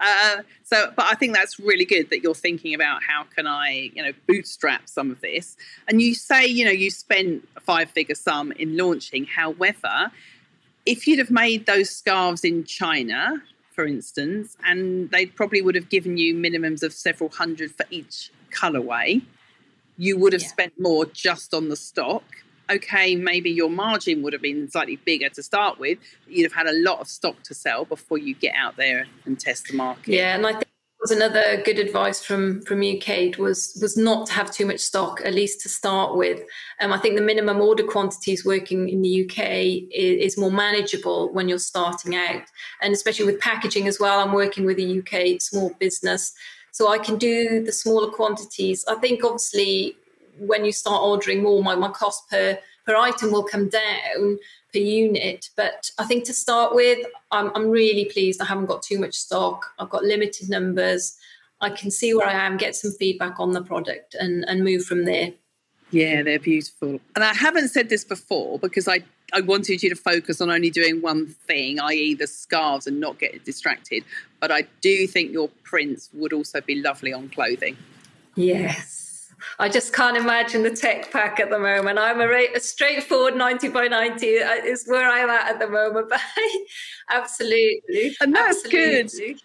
Uh, 0.00 0.42
so, 0.64 0.92
but 0.96 1.06
I 1.06 1.14
think 1.14 1.34
that's 1.34 1.58
really 1.58 1.84
good 1.84 2.10
that 2.10 2.22
you're 2.22 2.34
thinking 2.34 2.74
about 2.74 3.02
how 3.02 3.24
can 3.24 3.46
I, 3.46 3.90
you 3.94 4.02
know, 4.02 4.12
bootstrap 4.26 4.88
some 4.88 5.10
of 5.10 5.20
this. 5.20 5.56
And 5.88 6.00
you 6.00 6.14
say, 6.14 6.46
you 6.46 6.64
know, 6.64 6.70
you 6.70 6.90
spent 6.90 7.46
a 7.56 7.60
five-figure 7.60 8.14
sum 8.14 8.52
in 8.52 8.76
launching. 8.76 9.24
However, 9.24 10.10
if 10.86 11.06
you'd 11.06 11.18
have 11.18 11.30
made 11.30 11.66
those 11.66 11.90
scarves 11.90 12.44
in 12.44 12.64
China, 12.64 13.42
for 13.78 13.86
instance, 13.86 14.56
and 14.64 15.08
they 15.12 15.24
probably 15.24 15.62
would 15.62 15.76
have 15.76 15.88
given 15.88 16.16
you 16.16 16.34
minimums 16.34 16.82
of 16.82 16.92
several 16.92 17.30
hundred 17.30 17.70
for 17.70 17.86
each 17.90 18.32
colorway, 18.50 19.22
you 19.96 20.18
would 20.18 20.32
have 20.32 20.42
yeah. 20.42 20.48
spent 20.48 20.72
more 20.80 21.06
just 21.06 21.54
on 21.54 21.68
the 21.68 21.76
stock. 21.76 22.24
Okay, 22.68 23.14
maybe 23.14 23.50
your 23.50 23.70
margin 23.70 24.20
would 24.22 24.32
have 24.32 24.42
been 24.42 24.68
slightly 24.68 24.96
bigger 24.96 25.28
to 25.28 25.44
start 25.44 25.78
with. 25.78 25.96
you'd 26.26 26.42
have 26.42 26.54
had 26.54 26.66
a 26.66 26.76
lot 26.82 26.98
of 26.98 27.06
stock 27.06 27.40
to 27.44 27.54
sell 27.54 27.84
before 27.84 28.18
you 28.18 28.34
get 28.34 28.52
out 28.56 28.76
there 28.76 29.06
and 29.24 29.38
test 29.38 29.68
the 29.68 29.76
market. 29.76 30.08
Yeah, 30.08 30.34
and 30.34 30.44
I 30.44 30.54
think 30.54 30.66
was 31.00 31.10
another 31.10 31.62
good 31.64 31.78
advice 31.78 32.22
from 32.22 32.62
from 32.62 32.82
you, 32.82 32.98
Kate, 32.98 33.38
was 33.38 33.78
was 33.80 33.96
not 33.96 34.26
to 34.26 34.32
have 34.32 34.50
too 34.50 34.66
much 34.66 34.80
stock, 34.80 35.20
at 35.24 35.34
least 35.34 35.60
to 35.60 35.68
start 35.68 36.16
with. 36.16 36.40
Um, 36.80 36.92
I 36.92 36.98
think 36.98 37.16
the 37.16 37.22
minimum 37.22 37.60
order 37.60 37.84
quantities 37.84 38.44
working 38.44 38.88
in 38.88 39.02
the 39.02 39.24
UK 39.24 39.38
is, 39.92 40.32
is, 40.32 40.38
more 40.38 40.50
manageable 40.50 41.32
when 41.32 41.48
you're 41.48 41.58
starting 41.58 42.16
out, 42.16 42.42
and 42.82 42.92
especially 42.92 43.26
with 43.26 43.40
packaging 43.40 43.86
as 43.86 44.00
well. 44.00 44.20
I'm 44.20 44.32
working 44.32 44.64
with 44.64 44.78
a 44.78 44.98
UK 44.98 45.40
small 45.40 45.70
business, 45.78 46.32
so 46.72 46.90
I 46.90 46.98
can 46.98 47.16
do 47.16 47.62
the 47.64 47.72
smaller 47.72 48.10
quantities. 48.10 48.84
I 48.88 48.96
think 48.96 49.24
obviously 49.24 49.96
when 50.38 50.64
you 50.64 50.72
start 50.72 51.02
ordering 51.02 51.42
more, 51.42 51.62
my, 51.62 51.74
my 51.74 51.90
cost 51.90 52.28
per 52.28 52.58
per 52.84 52.96
item 52.96 53.30
will 53.30 53.44
come 53.44 53.68
down 53.68 54.38
per 54.72 54.80
unit. 54.80 55.50
But 55.56 55.90
I 55.98 56.04
think 56.04 56.24
to 56.24 56.34
start 56.34 56.74
with, 56.74 57.06
I'm, 57.30 57.50
I'm 57.54 57.68
really 57.68 58.06
pleased. 58.06 58.40
I 58.40 58.44
haven't 58.44 58.66
got 58.66 58.82
too 58.82 58.98
much 58.98 59.14
stock. 59.14 59.72
I've 59.78 59.90
got 59.90 60.04
limited 60.04 60.48
numbers. 60.48 61.16
I 61.60 61.70
can 61.70 61.90
see 61.90 62.14
where 62.14 62.28
I 62.28 62.32
am, 62.32 62.56
get 62.56 62.76
some 62.76 62.92
feedback 62.92 63.40
on 63.40 63.52
the 63.52 63.62
product, 63.62 64.14
and 64.14 64.44
and 64.48 64.62
move 64.62 64.84
from 64.84 65.04
there. 65.04 65.32
Yeah, 65.90 66.22
they're 66.22 66.38
beautiful. 66.38 67.00
And 67.14 67.24
I 67.24 67.34
haven't 67.34 67.68
said 67.68 67.88
this 67.88 68.04
before 68.04 68.58
because 68.58 68.88
I, 68.88 69.00
I 69.32 69.40
wanted 69.40 69.82
you 69.82 69.88
to 69.88 69.96
focus 69.96 70.40
on 70.40 70.50
only 70.50 70.70
doing 70.70 71.00
one 71.00 71.26
thing, 71.26 71.80
i.e., 71.80 72.14
the 72.14 72.26
scarves, 72.26 72.86
and 72.86 73.00
not 73.00 73.18
get 73.18 73.44
distracted. 73.44 74.04
But 74.38 74.52
I 74.52 74.64
do 74.82 75.06
think 75.06 75.32
your 75.32 75.48
prints 75.62 76.10
would 76.12 76.32
also 76.32 76.60
be 76.60 76.76
lovely 76.82 77.12
on 77.12 77.30
clothing. 77.30 77.76
Yes. 78.34 79.07
I 79.58 79.68
just 79.68 79.92
can't 79.92 80.16
imagine 80.16 80.62
the 80.62 80.70
tech 80.70 81.10
pack 81.10 81.40
at 81.40 81.50
the 81.50 81.58
moment. 81.58 81.98
I'm 81.98 82.20
a, 82.20 82.46
a 82.54 82.60
straightforward 82.60 83.36
90 83.36 83.68
by 83.68 83.88
90 83.88 84.42
uh, 84.42 84.52
is 84.64 84.86
where 84.86 85.08
I'm 85.08 85.30
at 85.30 85.48
at 85.48 85.58
the 85.58 85.68
moment. 85.68 86.08
But 86.18 86.20
absolutely. 87.10 88.16
And 88.20 88.34
that's 88.34 88.64
absolutely. 88.64 89.34
good. 89.34 89.40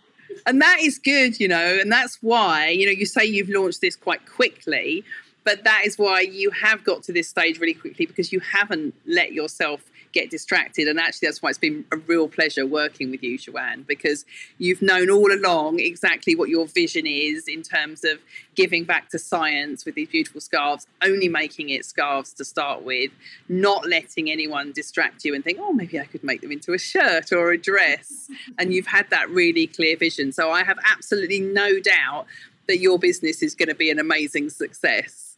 And 0.46 0.62
that 0.62 0.80
is 0.82 0.98
good, 0.98 1.40
you 1.40 1.48
know, 1.48 1.78
and 1.80 1.92
that's 1.92 2.18
why, 2.22 2.70
you 2.70 2.86
know, 2.86 2.92
you 2.92 3.06
say 3.06 3.24
you've 3.26 3.50
launched 3.50 3.82
this 3.82 3.96
quite 3.96 4.26
quickly, 4.28 5.04
but 5.44 5.64
that 5.64 5.84
is 5.86 5.98
why 5.98 6.22
you 6.22 6.50
have 6.52 6.84
got 6.84 7.04
to 7.04 7.14
this 7.14 7.28
stage 7.28 7.60
really 7.60 7.74
quickly 7.74 8.06
because 8.06 8.32
you 8.32 8.40
haven't 8.40 8.94
let 9.06 9.34
yourself 9.34 9.82
get 10.14 10.30
distracted. 10.30 10.88
And 10.88 11.00
actually, 11.00 11.28
that's 11.28 11.42
why 11.42 11.50
it's 11.50 11.58
been 11.58 11.84
a 11.92 11.98
real 11.98 12.28
pleasure 12.28 12.66
working 12.66 13.12
with 13.12 13.24
you, 13.24 13.38
Joanne, 13.38 13.84
because 13.88 14.26
you've 14.60 14.82
known 14.82 15.10
all 15.10 15.34
along 15.34 15.80
exactly 15.80 16.36
what 16.36 16.50
your 16.50 16.68
vision 16.68 17.06
is 17.06 17.48
in 17.48 17.64
terms 17.64 18.04
of 18.04 18.20
giving 18.56 18.84
back 18.84 19.10
to 19.10 19.20
science 19.20 19.84
with 19.86 19.96
these 19.96 20.08
beautiful 20.08 20.40
scarves, 20.40 20.88
only 21.04 21.28
making 21.28 21.70
it 21.70 21.84
scarves 21.86 22.32
to 22.34 22.46
start 22.46 22.84
with, 22.84 23.12
not 23.50 23.88
letting 23.90 24.30
anyone 24.30 24.72
distract 24.72 25.26
you 25.26 25.34
and 25.34 25.44
think, 25.44 25.58
oh, 25.60 25.74
maybe 25.74 26.00
I 26.00 26.06
could 26.06 26.24
make 26.24 26.42
them 26.42 26.52
into 26.52 26.74
a 26.74 26.80
shirt 26.80 27.34
or 27.34 27.52
a 27.52 27.58
dress. 27.58 28.30
and 28.58 28.74
you've 28.74 28.88
had 28.88 29.10
that 29.10 29.30
really 29.30 29.68
clear 29.68 29.98
vision. 29.98 30.32
So 30.32 30.52
I 30.52 30.64
have 30.64 30.78
absolutely 30.90 31.40
no 31.40 31.80
doubt 31.80 32.28
that 32.68 32.78
your 32.78 32.98
business 32.98 33.42
is 33.42 33.56
going 33.56 33.70
to 33.70 33.76
be 33.76 33.90
an 33.90 34.00
amazing 34.00 34.50
success. 34.50 35.36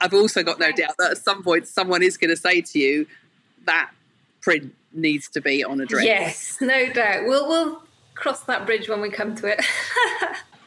I've 0.00 0.14
also 0.14 0.42
got 0.42 0.58
no 0.58 0.72
doubt 0.72 0.94
that 0.98 1.12
at 1.12 1.18
some 1.18 1.42
point 1.42 1.66
someone 1.66 2.02
is 2.02 2.16
going 2.16 2.30
to 2.30 2.36
say 2.36 2.60
to 2.60 2.78
you, 2.78 3.06
that 3.66 3.90
print 4.46 4.72
needs 4.92 5.28
to 5.28 5.40
be 5.40 5.64
on 5.64 5.80
a 5.80 5.86
dress. 5.86 6.04
Yes, 6.04 6.58
no 6.60 6.92
doubt. 6.92 7.24
We'll 7.26 7.48
we'll 7.48 7.82
cross 8.14 8.44
that 8.44 8.64
bridge 8.64 8.88
when 8.88 9.00
we 9.00 9.10
come 9.10 9.34
to 9.34 9.48
it. 9.48 9.64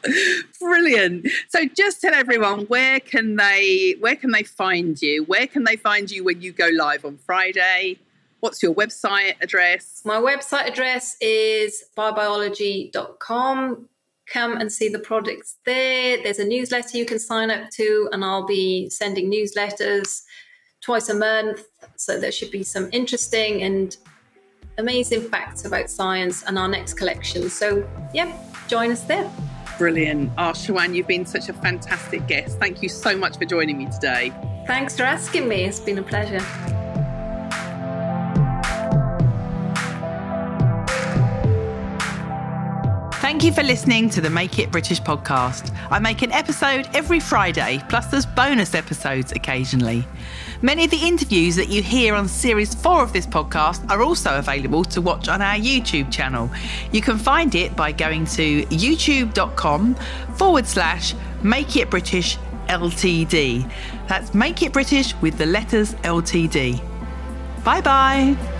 Brilliant. 0.59 1.27
So 1.47 1.65
just 1.65 2.01
tell 2.01 2.13
everyone 2.13 2.65
where 2.65 2.99
can 2.99 3.37
they 3.37 3.95
where 4.01 4.17
can 4.17 4.31
they 4.31 4.43
find 4.43 5.01
you? 5.01 5.23
Where 5.23 5.47
can 5.47 5.63
they 5.63 5.77
find 5.77 6.11
you 6.11 6.25
when 6.25 6.41
you 6.41 6.51
go 6.51 6.67
live 6.73 7.05
on 7.05 7.17
Friday? 7.19 7.99
What's 8.41 8.61
your 8.61 8.75
website 8.75 9.35
address? 9.41 10.01
My 10.03 10.17
website 10.17 10.67
address 10.67 11.15
is 11.21 11.85
biobiology.com. 11.97 13.87
Come 14.27 14.57
and 14.57 14.71
see 14.71 14.89
the 14.89 14.99
products 14.99 15.55
there. 15.65 16.21
There's 16.21 16.39
a 16.39 16.45
newsletter 16.45 16.97
you 16.97 17.05
can 17.05 17.17
sign 17.17 17.49
up 17.49 17.69
to, 17.71 18.09
and 18.11 18.23
I'll 18.25 18.45
be 18.45 18.89
sending 18.89 19.31
newsletters 19.31 20.21
twice 20.81 21.09
a 21.09 21.15
month. 21.15 21.63
So 21.95 22.19
there 22.19 22.31
should 22.31 22.51
be 22.51 22.63
some 22.63 22.89
interesting 22.91 23.63
and 23.63 23.95
amazing 24.77 25.21
facts 25.29 25.65
about 25.65 25.89
science 25.89 26.43
and 26.43 26.57
our 26.57 26.67
next 26.67 26.93
collection. 26.93 27.49
So, 27.49 27.87
yeah, 28.13 28.35
join 28.67 28.91
us 28.91 29.03
there. 29.03 29.29
Brilliant. 29.77 30.31
Ah, 30.37 30.49
oh, 30.49 30.53
Shawan, 30.53 30.95
you've 30.95 31.07
been 31.07 31.25
such 31.25 31.49
a 31.49 31.53
fantastic 31.53 32.27
guest. 32.27 32.59
Thank 32.59 32.81
you 32.81 32.89
so 32.89 33.15
much 33.15 33.37
for 33.37 33.45
joining 33.45 33.77
me 33.77 33.87
today. 33.89 34.33
Thanks 34.67 34.97
for 34.97 35.03
asking 35.03 35.47
me. 35.47 35.63
It's 35.63 35.79
been 35.79 35.97
a 35.97 36.03
pleasure. 36.03 36.43
Thank 43.39 43.55
you 43.55 43.63
for 43.63 43.65
listening 43.65 44.09
to 44.09 44.19
the 44.19 44.29
Make 44.29 44.59
It 44.59 44.69
British 44.69 45.01
podcast. 45.01 45.73
I 45.89 45.97
make 45.97 46.23
an 46.23 46.31
episode 46.33 46.89
every 46.93 47.21
Friday, 47.21 47.81
plus 47.87 48.07
there's 48.07 48.25
bonus 48.25 48.75
episodes 48.75 49.31
occasionally. 49.31 50.05
Many 50.61 50.83
of 50.83 50.91
the 50.91 50.97
interviews 50.97 51.55
that 51.55 51.69
you 51.69 51.81
hear 51.81 52.15
on 52.15 52.27
series 52.27 52.75
four 52.75 53.01
of 53.01 53.13
this 53.13 53.25
podcast 53.25 53.89
are 53.89 54.01
also 54.01 54.37
available 54.37 54.83
to 54.83 54.99
watch 54.99 55.29
on 55.29 55.41
our 55.41 55.55
YouTube 55.55 56.11
channel. 56.11 56.51
You 56.91 56.99
can 56.99 57.17
find 57.17 57.55
it 57.55 57.77
by 57.77 57.93
going 57.93 58.25
to 58.25 58.63
youtube.com 58.65 59.95
forward 60.35 60.67
slash 60.67 61.15
Make 61.41 61.77
It 61.77 61.89
British 61.89 62.35
LTD. 62.67 63.71
That's 64.09 64.33
Make 64.33 64.63
It 64.63 64.73
British 64.73 65.15
with 65.21 65.37
the 65.37 65.45
letters 65.45 65.93
LTD. 65.93 66.83
Bye 67.63 67.79
bye. 67.79 68.58